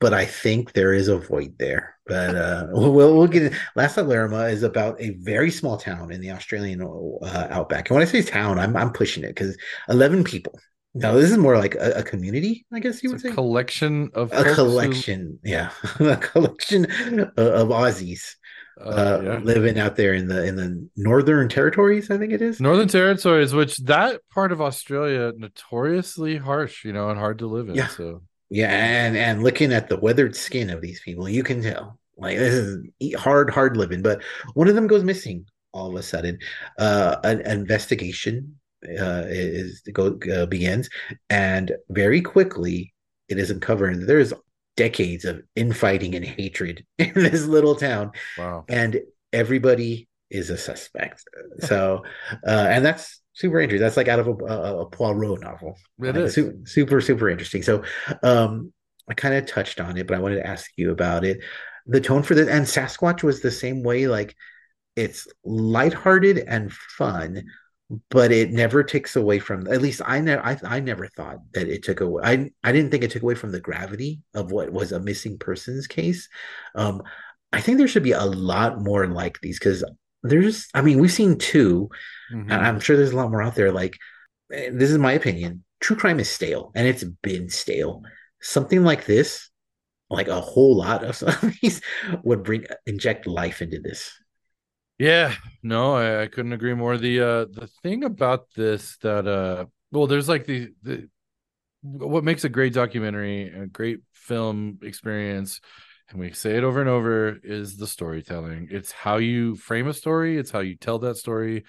[0.00, 1.96] but I think there is a void there.
[2.06, 3.52] But uh, we'll we'll get it.
[3.76, 7.88] Last Stop Larrimah is about a very small town in the Australian uh, outback.
[7.88, 9.56] And when I say town, I'm I'm pushing it because
[9.88, 10.58] eleven people.
[10.94, 13.34] No, this is more like a, a community, I guess you it's would say.
[13.34, 15.50] Collection of a collection, who...
[15.50, 15.70] yeah,
[16.00, 16.86] a collection
[17.20, 18.34] of, of Aussies.
[18.80, 19.38] Uh, uh, yeah.
[19.38, 23.52] living out there in the in the northern territories i think it is northern territories
[23.52, 27.88] which that part of australia notoriously harsh you know and hard to live in yeah.
[27.88, 31.98] so yeah, and and looking at the weathered skin of these people, you can tell
[32.16, 34.02] like this is hard, hard living.
[34.02, 34.22] But
[34.54, 36.38] one of them goes missing all of a sudden.
[36.78, 40.88] Uh, an investigation uh, is go uh, begins,
[41.30, 42.94] and very quickly
[43.28, 44.32] it is uncovered there's
[44.76, 48.12] decades of infighting and hatred in this little town.
[48.36, 48.64] Wow!
[48.68, 49.00] And
[49.32, 51.24] everybody is a suspect.
[51.60, 52.04] So,
[52.46, 53.82] uh, and that's super interesting.
[53.82, 55.76] That's like out of a, a, a Poirot novel.
[56.00, 56.34] It like, is.
[56.34, 57.62] Super, super, super interesting.
[57.62, 57.84] So,
[58.22, 58.72] um,
[59.08, 61.40] I kind of touched on it, but I wanted to ask you about it.
[61.86, 64.06] The tone for this and Sasquatch was the same way.
[64.06, 64.36] Like
[64.96, 67.44] it's lighthearted and fun,
[68.10, 69.66] but it never takes away from.
[69.68, 70.44] At least I never.
[70.44, 72.22] I, I never thought that it took away.
[72.24, 75.38] I I didn't think it took away from the gravity of what was a missing
[75.38, 76.28] persons case.
[76.74, 77.02] Um,
[77.52, 79.82] I think there should be a lot more like these because
[80.22, 80.68] there's.
[80.74, 81.88] I mean, we've seen 2
[82.30, 82.50] Mhm.
[82.50, 83.72] and I'm sure there's a lot more out there.
[83.72, 83.96] Like
[84.52, 85.64] eh, this is my opinion.
[85.80, 88.02] True crime is stale, and it's been stale.
[88.40, 89.50] Something like this,
[90.10, 91.80] like a whole lot of some of these,
[92.24, 94.12] would bring inject life into this.
[94.98, 96.98] Yeah, no, I, I couldn't agree more.
[96.98, 101.08] The uh the thing about this that uh well there's like the the
[101.82, 105.60] what makes a great documentary, a great film experience,
[106.10, 108.68] and we say it over and over, is the storytelling.
[108.70, 111.64] It's how you frame a story, it's how you tell that story,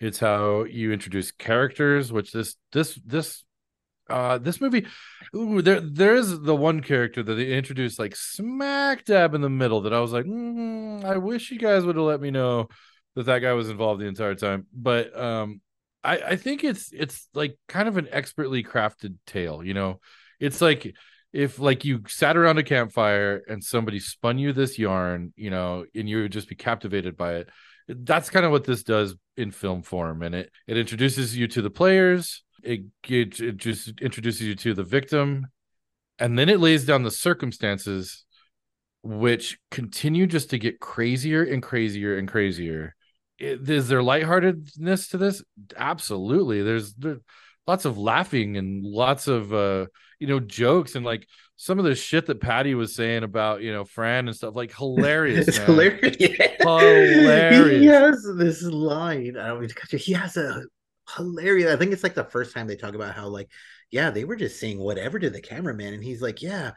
[0.00, 3.44] it's how you introduce characters, which this this this
[4.10, 4.86] uh this movie
[5.34, 9.48] ooh, there there is the one character that they introduced like smack dab in the
[9.48, 12.68] middle that I was like, mm, I wish you guys would have let me know
[13.14, 14.66] that that guy was involved the entire time.
[14.72, 15.60] But um
[16.02, 20.00] I I think it's it's like kind of an expertly crafted tale, you know.
[20.40, 20.94] It's like
[21.34, 25.84] if like you sat around a campfire and somebody spun you this yarn, you know,
[25.94, 27.48] and you would just be captivated by it.
[27.88, 31.62] That's kind of what this does in film form and it it introduces you to
[31.62, 35.46] the players it, it, it just introduces you to the victim
[36.18, 38.24] and then it lays down the circumstances
[39.02, 42.94] which continue just to get crazier and crazier and crazier
[43.38, 45.42] Is there lightheartedness to this
[45.76, 47.20] absolutely there's there,
[47.66, 49.86] lots of laughing and lots of uh
[50.18, 53.72] you know jokes and like some of the shit that patty was saying about you
[53.72, 55.66] know fran and stuff like hilarious it's man.
[55.66, 56.16] hilarious.
[56.60, 57.80] Hilarious.
[57.80, 59.36] He has this line.
[59.38, 59.98] I don't mean to cut you.
[59.98, 60.62] He has a
[61.16, 61.72] hilarious.
[61.72, 63.50] I think it's like the first time they talk about how like,
[63.90, 66.72] yeah, they were just saying whatever to the cameraman, and he's like, yeah.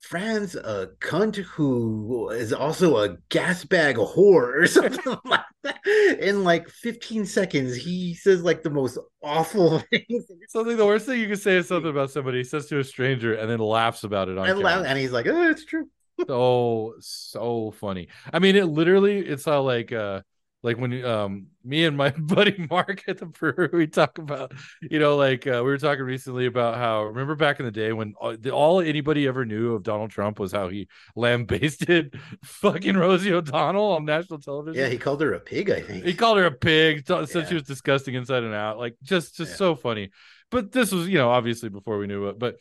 [0.00, 5.46] Fran's a cunt who is also a gas bag whore or something like that.
[6.20, 10.24] In like 15 seconds, he says like the most awful things.
[10.48, 12.84] something the worst thing you can say is something about somebody he says to a
[12.84, 14.88] stranger and then laughs about it on And, camera.
[14.88, 15.88] and he's like, oh, it's true.
[16.28, 18.08] so so funny.
[18.32, 20.22] I mean, it literally it's how like uh
[20.64, 24.98] like when um me and my buddy Mark at the brewery we talk about you
[24.98, 28.14] know like uh, we were talking recently about how remember back in the day when
[28.20, 33.92] all, all anybody ever knew of Donald Trump was how he lambasted fucking Rosie O'Donnell
[33.92, 34.80] on national television.
[34.82, 36.04] Yeah, he called her a pig, I think.
[36.04, 38.78] He called her a pig, t- said she was disgusting inside and out.
[38.78, 39.56] Like just just Yeah.
[39.56, 40.10] so funny.
[40.50, 42.38] But this was, you know, obviously before we knew it.
[42.38, 42.56] But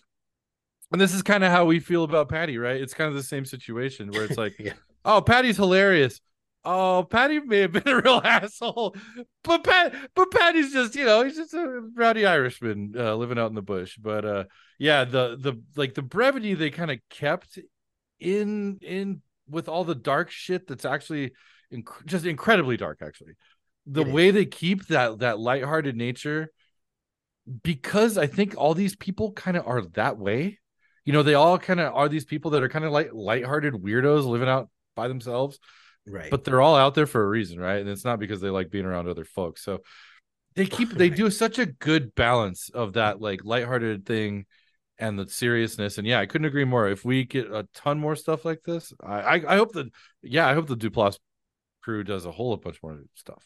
[0.92, 2.80] and this is kind of how we feel about Patty, right?
[2.80, 4.74] It's kind of the same situation where it's like, Yeah.
[5.06, 6.20] oh, Patty's hilarious.
[6.66, 8.96] Oh, Patty may have been a real asshole,
[9.44, 13.50] but Pat, but Patty's just, you know, he's just a rowdy Irishman uh, living out
[13.50, 13.98] in the bush.
[13.98, 14.44] But uh,
[14.80, 17.60] yeah, the the like the brevity they kind of kept
[18.20, 21.34] in in with all the dark shit that's actually
[21.74, 23.34] inc- just incredibly dark actually.
[23.86, 26.50] The way they keep that that lighthearted nature
[27.62, 30.60] because i think all these people kind of are that way.
[31.04, 33.74] You know they all kind of are these people that are kind of like lighthearted
[33.74, 35.60] weirdos living out by themselves
[36.06, 36.30] Right.
[36.30, 37.80] but they're all out there for a reason right?
[37.80, 39.64] And it's not because they like being around other folks.
[39.64, 39.82] So
[40.56, 41.18] they keep they Right.
[41.18, 43.24] do such a good balance of that mm-hmm.
[43.24, 44.46] like lighthearted thing
[45.00, 45.98] and the seriousness.
[45.98, 46.90] And yeah i couldn't agree more.
[46.90, 49.90] If we get a ton more stuff like this i i, I hope that
[50.22, 51.18] yeah i hope the duplass
[51.82, 53.46] crew does a whole bunch more stuff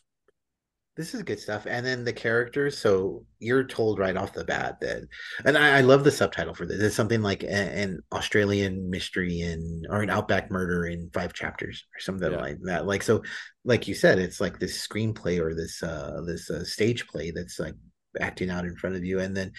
[0.98, 1.66] this is good stuff.
[1.68, 2.78] And then the characters.
[2.78, 5.04] So you're told right off the bat that,
[5.46, 6.82] and I, I love the subtitle for this.
[6.82, 11.86] It's something like a- an Australian mystery in or an outback murder in five chapters
[11.96, 12.42] or something Yeah.
[12.42, 12.88] like that.
[12.88, 13.24] Like so,
[13.64, 17.60] like you said, it's like this screenplay or this uh this uh, stage play that's
[17.60, 17.76] like
[18.20, 19.52] acting out in front of you, and then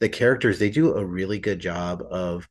[0.00, 2.46] the characters they do a really good job of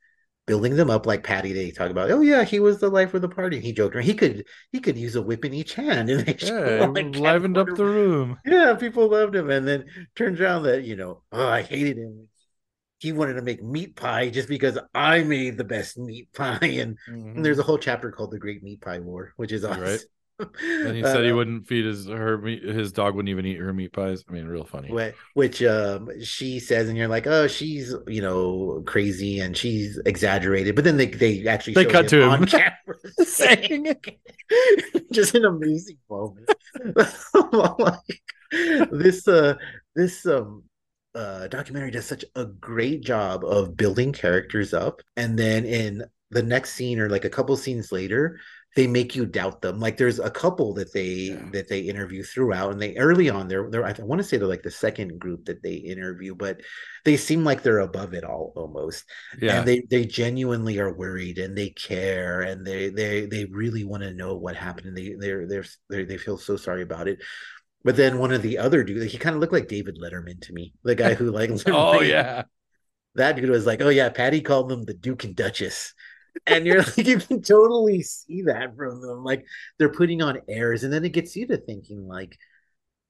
[0.52, 1.54] building them up like Patty.
[1.54, 3.62] They talk about, oh yeah, he was the life of the party.
[3.62, 4.04] He joked around.
[4.04, 7.58] He could he could use a whip in each hand, and they yeah like, livened
[7.58, 9.50] up the room yeah, people loved him.
[9.50, 12.28] And then turns around that, you know, oh, I hated him.
[13.00, 16.60] He wanted to make meat pie just because I made the best meat pie.
[16.62, 17.62] And, and there's mm-hmm.
[17.62, 19.82] a whole chapter called the Great Meat Pie War, which is awesome.
[19.84, 20.04] Right.
[20.84, 23.58] And he said he Uh, wouldn't feed his her meat his dog wouldn't even eat
[23.60, 24.24] her meat pies.
[24.30, 24.90] I mean real funny.
[25.34, 30.76] Which um, she says, and you're like, oh, she's you know crazy and she's exaggerated,
[30.76, 32.30] but then they they actually They cut to him.
[32.30, 32.74] on camera
[33.24, 33.96] saying
[35.12, 36.50] just an amazing moment.
[37.54, 38.22] like,
[38.92, 39.56] this uh
[39.96, 40.64] this um
[41.16, 46.44] uh documentary does such a great job of building characters up, and then in the
[46.44, 48.40] next scene or like a couple scenes later,
[48.76, 49.80] they make you doubt them.
[49.80, 51.50] Like there's a couple that they Yeah.
[51.52, 54.48] that they interview throughout, and they early on they're they're I want to say they're
[54.48, 56.62] like the second group that they interview, but
[57.04, 59.04] they seem like they're above it all almost.
[59.42, 59.60] Yeah.
[59.60, 64.04] And they they genuinely are worried and they care and they they they really want
[64.04, 67.20] to know what happened and they they're they're, they're they feel so sorry about it.
[67.84, 70.54] But then one of the other dudes, he kind of looked like David Letterman to
[70.54, 72.44] me, the guy who like oh yeah.
[73.16, 75.94] that dude was like, "Oh yeah, Patty called them the Duke and Duchess,"
[76.48, 79.24] and you're like, you can totally see that from them.
[79.24, 79.46] Like
[79.80, 82.38] they're putting on airs, and then it gets you to thinking, like,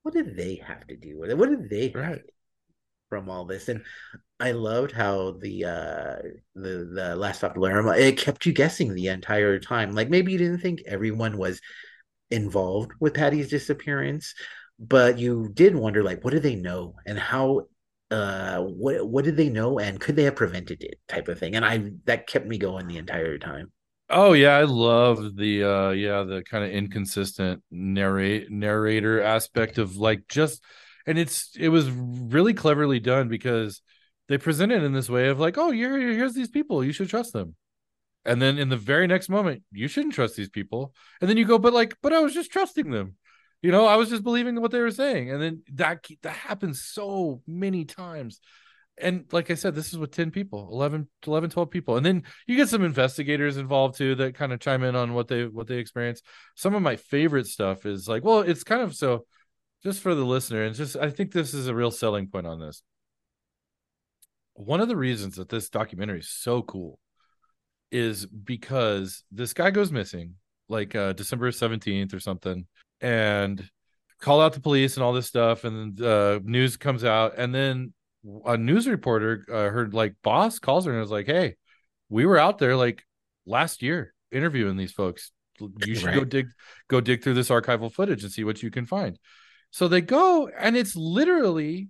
[0.04, 1.38] what did they have to do with it?
[1.38, 2.22] What did they have Right.
[3.10, 3.70] from all this?
[3.70, 3.84] And
[4.40, 6.16] I loved how the uh
[6.56, 9.94] the the last stop Larrimah it kept you guessing the entire time.
[9.94, 11.62] Like maybe you didn't think everyone was
[12.32, 14.34] involved with Patty's disappearance,
[14.80, 17.68] but you did wonder, like, what do they know and how
[18.12, 21.56] uh what what did they know and could they have prevented it type of thing
[21.56, 23.72] and i that kept me going the entire time
[24.14, 29.96] Oh yeah, I love the uh yeah, the kind of inconsistent narrate narrator aspect of
[29.96, 30.62] like just
[31.08, 33.82] and it's it was really cleverly done because
[34.28, 37.10] they present it in this way of like, oh, here here's these people, you should
[37.10, 37.56] trust them.
[38.26, 40.94] And then in the very next moment, you shouldn't trust these people.
[41.22, 43.16] And then you go, but like, but I was just trusting them.
[43.62, 45.32] You know, I was just believing what they were saying.
[45.32, 48.40] And then that that happens so many times
[49.02, 51.98] and like I said, this is with 10 people, 11, 11, 12 people.
[51.98, 55.28] And then you get some investigators involved too that kind of chime in on what
[55.28, 56.22] they what they experience.
[56.56, 59.26] Some of my favorite stuff is like, well, it's kind of so
[59.84, 62.60] just for the listener, and just I think this is a real selling point on
[62.60, 62.84] this.
[64.54, 67.00] One of the reasons that this documentary is so cool
[67.92, 70.36] is because this guy goes missing
[70.70, 72.68] like uh December 17th or something
[73.02, 73.70] and
[74.20, 77.54] call out the police and all this stuff and then uh news comes out and
[77.56, 77.92] then
[78.46, 81.56] a news reporter uh, heard like boss calls her and was like hey
[82.12, 83.04] we were out there like
[83.46, 85.32] last year interviewing these folks.
[85.86, 86.48] You should go dig
[86.88, 89.18] go dig through this archival footage and see what you can find.
[89.72, 91.90] So they go and it's literally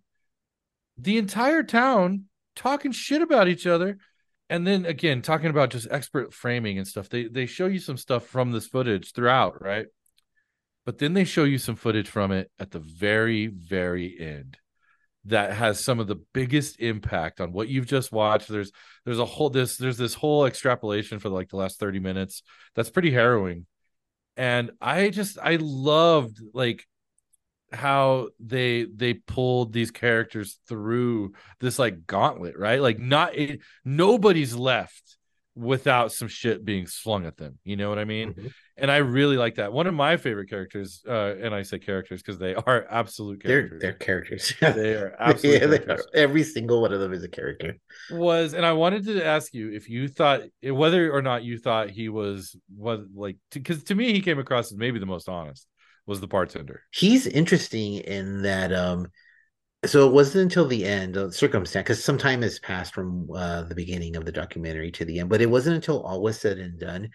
[0.98, 3.98] the entire town talking shit about each other
[4.50, 7.10] and then again talking about just expert framing and stuff.
[7.10, 9.88] They they show you some stuff from this footage throughout right
[10.86, 14.58] but then they show you some footage from it at the very very end
[15.26, 18.48] that has some of the biggest impact on what you've just watched.
[18.50, 18.72] There's
[19.06, 22.42] there's a whole this there's this whole extrapolation for like the last 30 minutes
[22.76, 23.66] that's pretty harrowing.
[24.38, 26.88] And i just i loved like
[27.72, 32.82] how they they pulled these characters through this like gauntlet right?
[32.82, 35.18] Like not it, nobody's left
[35.54, 37.60] without some shit being slung at them.
[37.64, 38.34] You know what i mean?
[38.34, 38.52] Mhm.
[38.82, 39.72] And i really like that.
[39.72, 43.70] One of my favorite characters uh and i say characters because they are absolute they're
[43.70, 43.82] characters.
[43.82, 44.54] they're characters.
[44.60, 46.00] They are absolute yeah, they are.
[46.14, 47.76] every single one of them is a character.
[48.10, 51.90] Was and i wanted to ask you if you thought whether or not you thought
[51.90, 55.68] he was was like because to me he came across as maybe the most honest
[56.08, 56.82] was the bartender.
[56.92, 59.08] He's interesting in that um
[59.86, 63.64] so it wasn't until the end of circumstance because some time has passed from uh,
[63.64, 66.60] the beginning of the documentary to the end but it wasn't until all was said
[66.60, 67.10] and done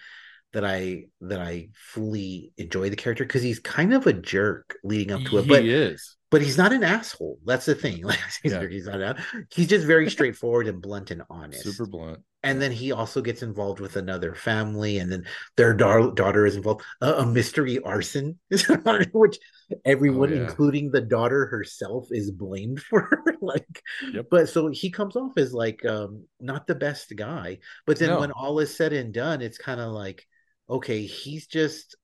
[0.57, 5.13] that i that i fully enjoy the character because he's kind of a jerk leading
[5.13, 8.19] up to it he but is but he's not an asshole that's the thing like
[8.43, 8.67] he's, Yeah.
[8.67, 9.17] he's not a,
[9.53, 13.43] he's just very straightforward and blunt and honest super blunt and then he also gets
[13.43, 15.25] involved with another family and then
[15.57, 18.39] their dar- daughter is involved uh, a mystery arson
[19.13, 19.39] which
[19.85, 20.43] everyone Oh, yeah.
[20.43, 23.09] including the daughter herself is blamed for
[23.41, 23.83] like
[24.13, 24.27] Yep.
[24.31, 28.21] but so he comes off as like um not the best guy but then No.
[28.21, 30.25] when all is said and done it's kind of like
[30.69, 31.97] okay he's just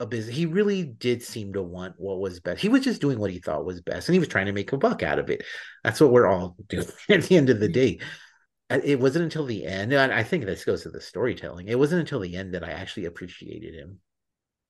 [0.00, 2.60] a business he really did seem to want what was best.
[2.60, 4.72] He was just doing what he thought was best and he was trying to make
[4.72, 5.44] a buck out of it.
[5.84, 8.00] That's what we're all doing at the end of the day.
[8.70, 12.00] It wasn't until the end and i think this goes to the storytelling it wasn't
[12.00, 14.00] until the end that i actually appreciated him.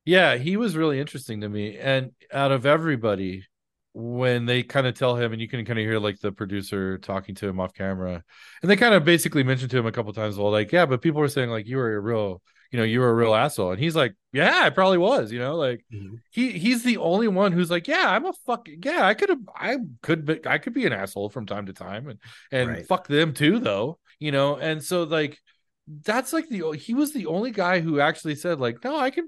[0.05, 1.79] Yeah, he was really interesting to me.
[1.79, 3.47] And out of everybody,
[3.95, 6.99] when they kind of tell him, and you can kind of hear like the producer
[6.99, 8.23] talking to him off camera,
[8.61, 11.01] and they kind of basically mentioned to him a couple times, well, like, yeah, but
[11.01, 12.43] people were saying like you were a real,
[12.75, 15.39] you know, you were a real asshole, and he's like, yeah, I probably was, you
[15.39, 16.17] know, like mm-hmm.
[16.33, 19.39] he he's the only one who's like, yeah, I'm a fucking yeah, I could have,
[19.55, 22.19] I could be, I could be an asshole from time to time, and
[22.51, 22.85] and Right.
[22.85, 25.39] fuck them too, though, you know, and so like
[25.87, 29.27] that's like the he was the only guy who actually said like, no, I could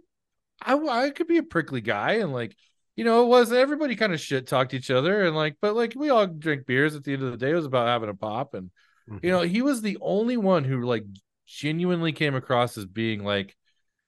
[0.61, 2.57] I I could be a prickly guy and like
[2.97, 5.95] you know it was everybody kind of shit talked each other and like but like
[5.95, 8.15] we all drink beers at the end of the day it was about having a
[8.15, 8.73] pop and
[9.07, 9.29] you mm-hmm.
[9.29, 11.05] know he was the only one who like
[11.47, 13.57] genuinely came across as being like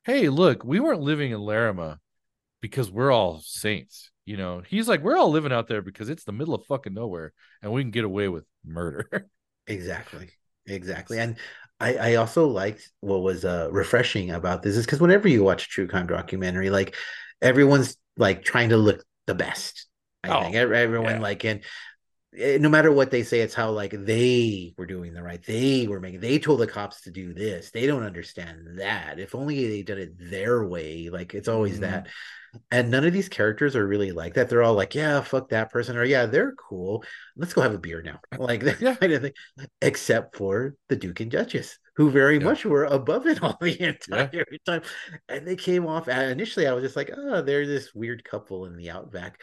[0.05, 1.99] hey look we weren't living in Larrimah
[2.62, 6.24] because we're all saints you know he's like we're all living out there because it's
[6.24, 7.32] the middle of fucking nowhere
[7.62, 9.28] and we can get away with murder
[9.66, 10.30] Exactly.
[10.66, 11.18] Exactly.
[11.18, 11.36] And
[11.80, 15.64] I, I also liked what was uh, refreshing about this is because whenever you watch
[15.64, 16.97] a true crime documentary, like
[17.41, 19.86] everyone's like trying to look the best.
[20.24, 21.20] I Oh, think everyone yeah.
[21.20, 21.62] like and
[22.33, 25.43] no matter what they say, it's how like they were doing the right.
[25.43, 26.20] They were making.
[26.20, 27.70] They told the cops to do this.
[27.70, 29.18] They don't understand that.
[29.18, 31.09] If only they did it their way.
[31.11, 31.81] Like it's always Mhm.
[31.81, 32.09] that.
[32.70, 34.49] And none of these characters are really like that.
[34.49, 37.05] They're all like, yeah, fuck that person, or yeah, they're cool.
[37.37, 38.20] Let's go have a beer now.
[38.39, 38.95] Like that Yeah.
[38.97, 39.33] kind of thing.
[39.83, 42.45] Except for the Duke and Duchess, who very Yeah.
[42.45, 44.83] much were above it all the entire time.
[45.29, 48.76] And they came off initially I was just like, oh, they're this weird couple in
[48.76, 49.41] the outback.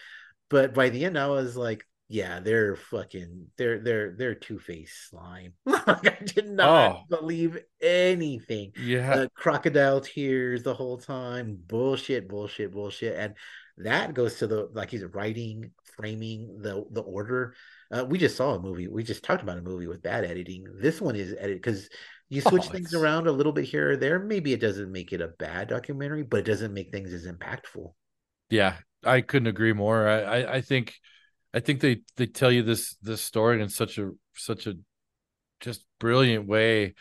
[0.50, 5.53] But by the end, I was like, yeah, they're fucking they're they're they're two-faced slime.
[5.66, 7.18] like I did not Oh.
[7.18, 9.14] believe anything Yeah.
[9.14, 13.34] uh, crocodile tears the whole time bullshit bullshit bullshit and
[13.78, 17.56] that goes to the like he's writing framing the the order
[17.91, 20.66] uh, we just saw a movie we just talked about a movie with bad editing
[20.80, 21.89] this one is edited because
[22.30, 24.91] you switch Oh, things it's- around a little bit here or there maybe it doesn't
[24.91, 27.93] make it a bad documentary but it doesn't make things as impactful
[28.49, 30.08] Yeah, I couldn't agree more.
[30.08, 30.93] I, I, I think,
[31.56, 34.74] I think they they tell you this this story in such a such a
[35.62, 36.95] just brilliant way,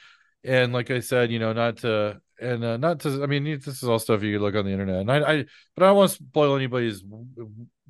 [0.45, 3.23] and like I said, you know, not to and uh, not to.
[3.25, 5.45] I mean, this is all stuff you look on the internet, and I, I
[5.75, 7.03] but I don't want to spoil anybody's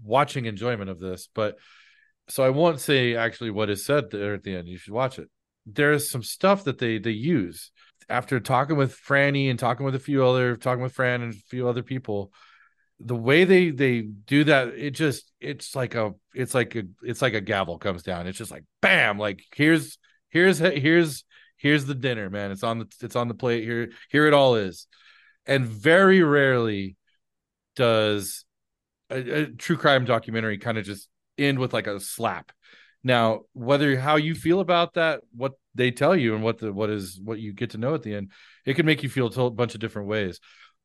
[0.02, 1.58] watching enjoyment of this, but
[2.28, 4.66] so I won't say actually what is said there at the end.
[4.66, 5.28] You should watch it.
[5.66, 7.72] There's some stuff that they they use
[8.08, 11.36] after talking with Franny and talking with a few other talking with Fran and a
[11.36, 12.32] few other people
[13.04, 17.20] the way they they do that it just it's like a it's like a it's
[17.20, 18.26] like a gavel comes down.
[18.26, 19.98] It's just like bam like here's
[20.30, 21.24] here's here's
[21.58, 22.50] here's the dinner man.
[22.50, 23.64] It's on the it's on the plate.
[23.64, 24.86] Here here it all is.
[25.46, 26.96] And very rarely
[27.76, 28.46] does
[29.10, 32.52] a, a true crime documentary kind of just end with like a slap.
[33.02, 36.88] Now whether how you feel about that what they tell you and what the what
[36.88, 38.30] is what you get to know at the end
[38.64, 40.40] it can make you feel a bunch of different ways.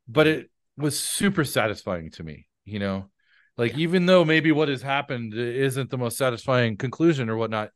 [0.05, 0.49] But it
[0.79, 3.09] was super satisfying to me you know?
[3.57, 3.79] Like Yeah.
[3.79, 7.71] even though maybe what has happened isn't the most satisfying conclusion or whatnot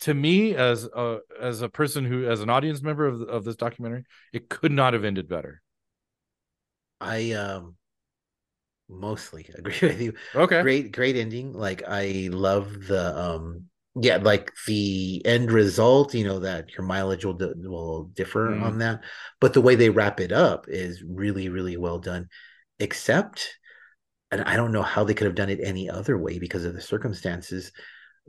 [0.00, 3.56] to me as a as a person who as an audience member of, of this
[3.56, 5.62] documentary it could not have ended better.
[7.00, 7.76] I um
[8.88, 10.14] mostly agree with you.
[10.34, 10.62] Okay.
[10.62, 11.52] Great great ending.
[11.52, 13.64] Like i love the um
[14.00, 18.62] yeah like the end result you know that your mileage will will differ Mm.
[18.62, 19.02] on that.
[19.40, 22.28] But the way they wrap it up is really really well done
[22.78, 23.56] except
[24.30, 26.74] and i don't know how they could have done it any other way because of
[26.74, 27.72] the circumstances.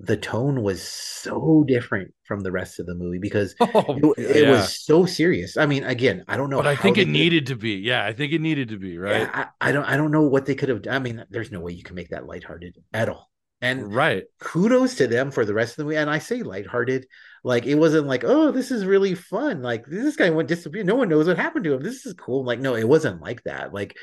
[0.01, 4.43] The tone was so different from the rest of the movie because oh, it, it
[4.43, 4.51] yeah.
[4.51, 5.57] was so serious.
[5.57, 7.73] I mean again i don't know but i think it could- needed to be.
[7.73, 9.21] Yeah i think it needed to be right?
[9.23, 11.59] Yeah, I, I don't i don't know what they could have i mean there's no
[11.59, 13.29] way you can make that lighthearted at all.
[13.61, 14.23] And right.
[14.39, 15.97] kudos to them for the rest of the movie.
[15.97, 17.07] And I say lighthearted,
[17.43, 19.61] like it wasn't like, oh, this is really fun.
[19.61, 20.83] Like this guy went disappear.
[20.83, 21.81] No one knows what happened to him.
[21.81, 22.43] This is cool.
[22.43, 23.73] Like, no, it wasn't like that.
[23.73, 23.97] Like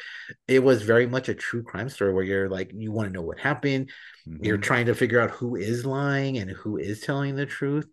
[0.48, 3.22] it was very much a true crime story where you're like, you want to know
[3.22, 3.90] what happened.
[4.26, 4.62] You're Mhm.
[4.62, 7.86] trying to figure out who is lying and who is telling the truth.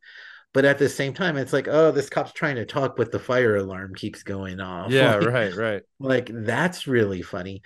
[0.53, 3.17] But at the same time, it's like, oh, this cop's trying to talk, but the
[3.19, 4.91] fire alarm keeps going off.
[4.91, 7.63] yeah Like- right right like that's really funny.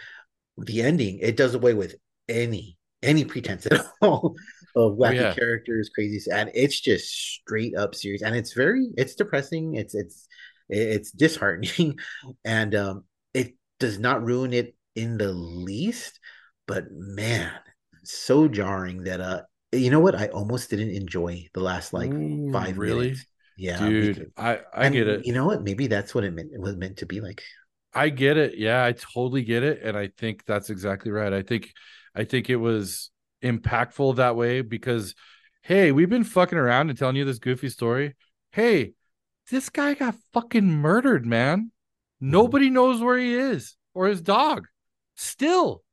[0.58, 1.96] The ending, it does away with
[2.30, 4.36] any any pretense at all
[4.76, 5.34] of wacky yeah.
[5.34, 9.76] characters, crazy, and it's just straight up serious, and it's very, it's depressing.
[9.76, 10.28] It's it's
[10.70, 11.98] it's disheartening,
[12.46, 16.20] and um, it does not ruin it in the least.
[16.68, 17.52] But man,
[18.04, 19.42] so jarring that uh,
[19.72, 20.16] you know what?
[20.16, 23.26] I almost didn't enjoy the last like Ooh, five really minutes.
[23.60, 25.64] Yeah, dude i i and get it You know what?
[25.64, 26.52] Maybe that's what it meant.
[26.54, 27.42] It was meant to be like.
[27.94, 28.58] I get it.
[28.58, 29.82] Yeah, I totally get it.
[29.82, 31.34] And I think that's exactly right.
[31.34, 31.72] I think
[32.18, 33.12] I think it was
[33.44, 35.14] impactful that way because
[35.62, 38.16] hey, we've been fucking around and telling you this goofy story.
[38.52, 38.94] Hey,
[39.52, 41.60] this guy got fucking murdered, man.
[42.24, 42.32] Mm-hmm.
[42.32, 44.68] Nobody knows where he is or his dog.
[45.16, 45.84] Still.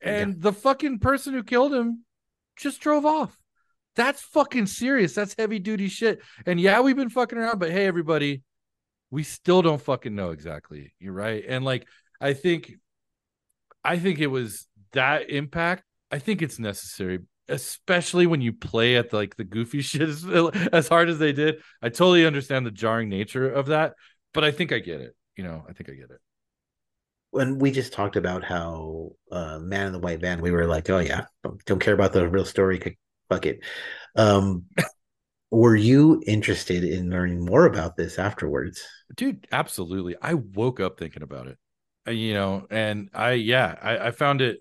[0.00, 2.04] And the fucking person who killed him
[2.56, 3.36] just drove off.
[3.96, 5.14] That's fucking serious.
[5.14, 6.22] That's heavy duty shit.
[6.46, 8.42] And yeah, we've been fucking around, but hey, everybody,
[9.10, 10.94] we still don't fucking know exactly.
[10.98, 11.44] You're right.
[11.46, 11.86] And like,
[12.20, 12.72] I think,
[13.84, 14.66] I think it was
[14.96, 15.84] that impact.
[16.10, 20.24] I think it's necessary, especially when you play at like the goofy shit as,
[20.72, 21.62] as hard as they did.
[21.82, 23.94] I totally understand the jarring nature of that,
[24.34, 25.16] but I think I get it.
[25.36, 26.20] You know, I think I get it.
[27.30, 30.88] when we just talked about how uh man in the white van we were like
[30.90, 31.26] oh yeah
[31.66, 32.80] don't, care about the real story
[33.28, 33.60] fuck it
[34.16, 34.64] um
[35.50, 38.82] were you interested in learning more about this afterwards
[39.16, 41.58] dude absolutely i woke up thinking about it
[42.08, 44.60] Uh, you know and i yeah I, I found it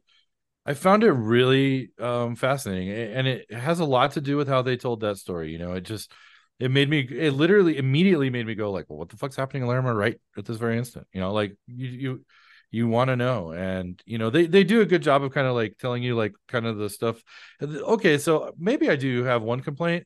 [0.66, 4.62] i found it really um fascinating and it has a lot to do with how
[4.62, 6.12] they told that story you know it just
[6.60, 9.64] it made me it literally immediately made me go like well what the fuck's happening
[9.64, 11.06] in Larrimah right at this very instant?
[11.12, 12.26] You know like you you
[12.72, 15.48] you want to know and you know they they do a good job of kind
[15.48, 17.22] of like telling you like kind of the stuff
[17.62, 20.06] okay so maybe i do have one complaint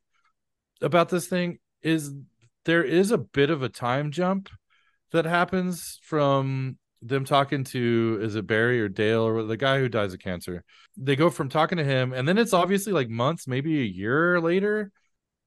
[0.81, 2.13] about this thing is
[2.65, 4.49] there is a bit of a time jump
[5.11, 9.89] that happens from them talking to is it Barry or Dale or the guy who
[9.89, 10.63] dies of cancer.
[10.97, 14.39] They go from talking to him and then it's obviously like months, maybe a year
[14.41, 14.91] later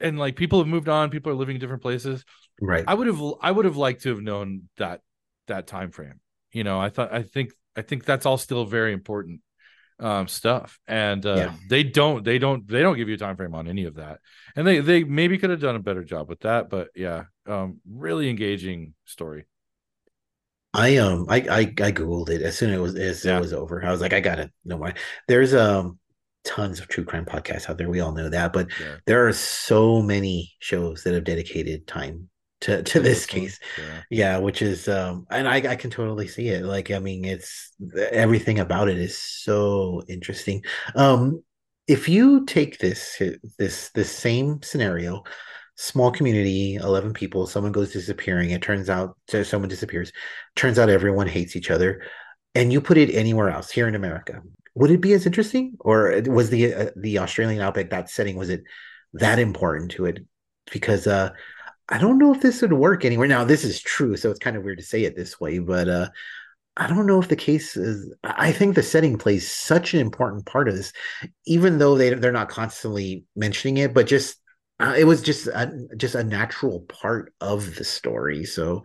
[0.01, 2.25] and like people have moved on, people are living in different places.
[2.61, 2.85] Right.
[2.87, 5.01] I would have I would have liked to have known that
[5.49, 6.21] that time frame.
[6.53, 9.41] You know, I thought I think I think that's all still very important
[10.01, 11.55] um stuff and uh yeah.
[11.69, 14.19] they don't they don't they don't give you a time frame on any of that
[14.57, 17.79] and they they maybe could have done a better job with that but yeah um
[17.89, 19.45] really engaging story
[20.75, 23.37] I um I I, I googled it as soon as it was as yeah.
[23.37, 23.85] it was over.
[23.85, 24.51] I was like, I got it.
[24.65, 24.95] No more.
[25.29, 25.99] There's um
[26.45, 27.89] tons of true crime podcasts out there.
[27.89, 28.97] We all know that, but yeah.
[29.07, 32.29] there are so many shows that have dedicated time
[32.63, 33.61] to to this case.
[33.79, 34.03] Yeah.
[34.11, 36.65] yeah, which is um and I I can totally see it.
[36.65, 37.73] Like I mean, it's
[38.11, 40.65] everything about it is so interesting.
[40.95, 41.43] Um
[41.87, 43.21] if you take this
[43.59, 45.25] this this same scenario
[45.77, 50.13] small community 11 people someone goes disappearing it turns out someone disappears
[50.55, 52.03] turns out everyone hates each other
[52.55, 54.43] and you put it anywhere else here in america
[54.75, 58.51] would it be as interesting or was the uh, the australian outback that setting was
[58.51, 58.63] it
[59.15, 60.19] that important to it
[60.71, 61.31] because uh
[61.89, 64.57] i don't know if this would work anywhere now this is true so it's kind
[64.57, 66.09] of weird to say it this way but uh
[66.77, 68.15] I don't know if the case is.
[68.25, 70.93] I think the setting plays such an important part of this,
[71.45, 73.93] even though they they're not constantly mentioning it.
[73.93, 74.37] But just
[74.83, 78.45] uh, it was just a, just a natural part of the story.
[78.45, 78.83] So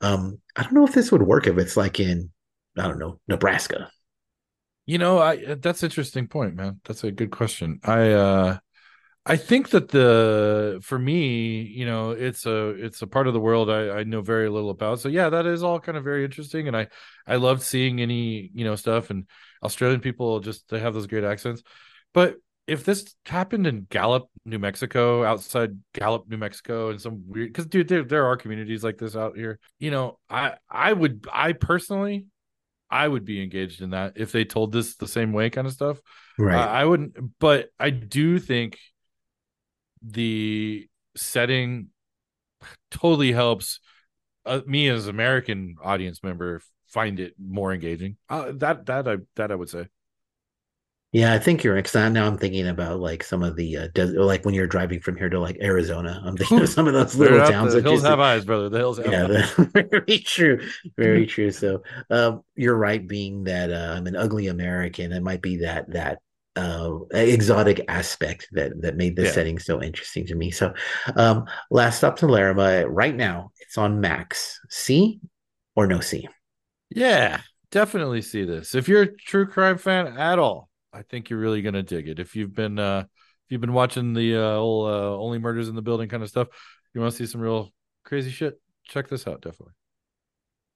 [0.00, 2.30] um, I don't know if this would work if it's like in
[2.76, 3.90] I don't know Nebraska.
[4.86, 6.80] You know, I that's interesting point, man.
[6.84, 7.78] That's a good question.
[7.84, 8.58] I uh
[9.26, 13.40] I think that the for me, you know, it's a it's a part of the
[13.40, 15.00] world I, I know very little about.
[15.00, 16.88] So yeah, that is all kind of very interesting, and I
[17.26, 19.26] I love seeing any you know stuff and
[19.62, 21.62] Australian people just they have those great accents.
[22.14, 22.36] But
[22.68, 27.66] if this happened in Gallup, New Mexico, outside Gallup, New Mexico, and some weird because
[27.66, 29.58] dude, there there are communities like this out here.
[29.78, 32.26] You know, I I would I personally
[32.90, 35.72] I would be engaged in that if they told this the same way kind of
[35.72, 35.98] stuff.
[36.38, 36.62] Right.
[36.62, 38.78] Uh, I wouldn't, but I do think
[40.02, 41.88] the setting
[42.90, 43.80] totally helps
[44.44, 48.18] uh, me as American audience member find it more engaging.
[48.28, 49.88] Uh, that that I that I would say.
[51.12, 51.82] Yeah, I think you're right.
[51.82, 55.00] Because now I'm thinking about like some of the uh, desert, like when you're driving
[55.00, 56.22] from here to like Arizona.
[56.24, 57.72] I'm thinking of some of those little towns.
[57.72, 58.68] The hills have eyes, brother.
[58.68, 59.54] The hills have yeah, eyes.
[59.56, 60.60] The, very true,
[60.96, 61.50] very true.
[61.50, 65.90] So um, you're right, being that uh, I'm an ugly American, it might be that
[65.92, 66.18] that
[66.56, 69.32] uh, exotic aspect that that made this yeah.
[69.32, 70.50] setting so interesting to me.
[70.50, 70.74] So,
[71.16, 72.86] um, last stop to Larrimah.
[72.86, 74.60] Right now, it's on Max.
[74.68, 75.20] See
[75.74, 76.28] or no see?
[76.90, 77.40] Yeah,
[77.70, 78.74] definitely see this.
[78.74, 80.67] If you're a true crime fan at all,
[80.98, 82.18] I think you're really gonna dig it.
[82.18, 85.74] If you've been uh if you've been watching the uh, old, uh only murders in
[85.74, 86.48] the building kind of stuff,
[86.92, 87.72] you want to see some real
[88.04, 88.60] crazy shit.
[88.84, 89.74] Check this out, definitely.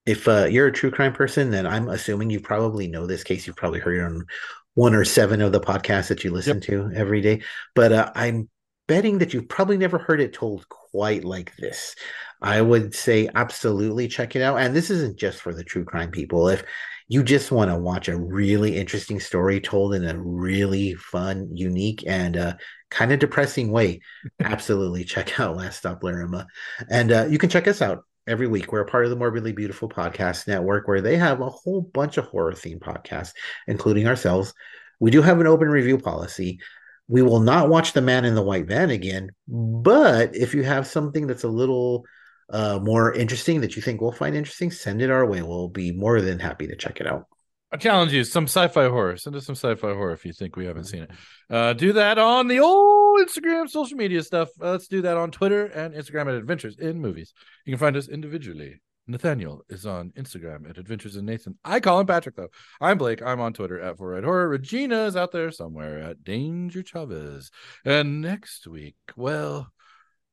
[0.05, 3.47] If uh, you're a true crime person, then I'm assuming you probably know this case.
[3.47, 4.27] You've probably heard it on
[4.75, 6.65] one or seven of the podcasts that you listen yep.
[6.65, 7.43] to every day.
[7.75, 8.49] But uh, I'm
[8.89, 11.95] betting that you've probably never heard it told quite like this.
[12.41, 14.59] I would say absolutely check it out.
[14.59, 16.49] And this isn't just for the true crime people.
[16.49, 16.65] If
[17.13, 22.03] you just want to watch a really interesting story told in a really fun, unique,
[22.07, 22.55] and uh,
[22.91, 24.01] kind of depressing way,
[24.41, 26.47] absolutely check out Last Stop Larrimah.
[26.89, 28.73] And uh, you can check us out every week.
[28.73, 32.17] We're a part of the Morbidly Beautiful Podcast Network, where they have a whole bunch
[32.17, 33.35] of horror themed podcasts,
[33.67, 34.55] including ourselves.
[34.99, 36.61] We do have an open review policy.
[37.09, 40.87] We will not watch The Man in the White Van again, but if you have
[40.87, 42.07] something that's a little
[42.51, 45.43] uh, more interesting that you think we'll find interesting, send it our way.
[45.43, 47.27] We'll be more than happy to check it out.
[47.73, 49.17] I challenge you some sci-fi horror.
[49.17, 51.11] Send us some sci-fi horror if you think we haven't seen it.
[51.49, 54.51] Uh, do that on the old Instagram, social media stuff.
[54.61, 57.33] Uh, let's do that on Twitter and Instagram at Adventures in Movies.
[57.65, 58.83] You can find us individually.
[59.07, 61.59] Nathaniel is on Instagram at Adventures in Nathan.
[61.65, 62.51] I call him Patrick though.
[62.81, 63.23] I'm Blake.
[63.23, 64.49] I'm on Twitter at Four Red Horror.
[64.49, 67.51] Regina is out there somewhere at Danger Chavez.
[67.85, 69.73] And next week, well,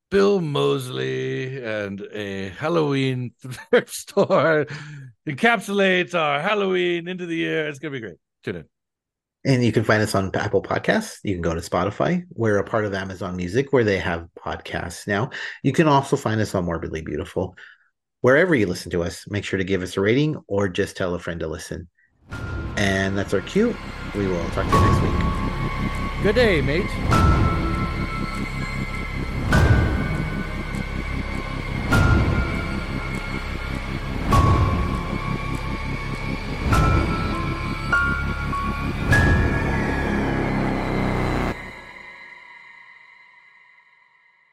[0.10, 3.32] Bill Moseley and a Halloween
[3.70, 4.66] thrift store
[5.28, 7.68] encapsulates our Halloween into the year.
[7.68, 8.18] It's gonna be great.
[8.44, 8.66] Tune in.
[9.46, 11.20] And you can find us on Apple Podcasts.
[11.24, 12.24] You can go to Spotify.
[12.34, 15.30] We're a part of Amazon Music where they have podcasts now.
[15.64, 17.56] You can also find us on Morbidly Beautiful.
[18.22, 21.16] Wherever you listen to us, make sure to give us a rating or just tell
[21.16, 21.88] a friend to listen.
[22.76, 23.76] And that's our cue.
[24.14, 26.24] We will talk to you next week.
[26.24, 27.39] Good day, mate.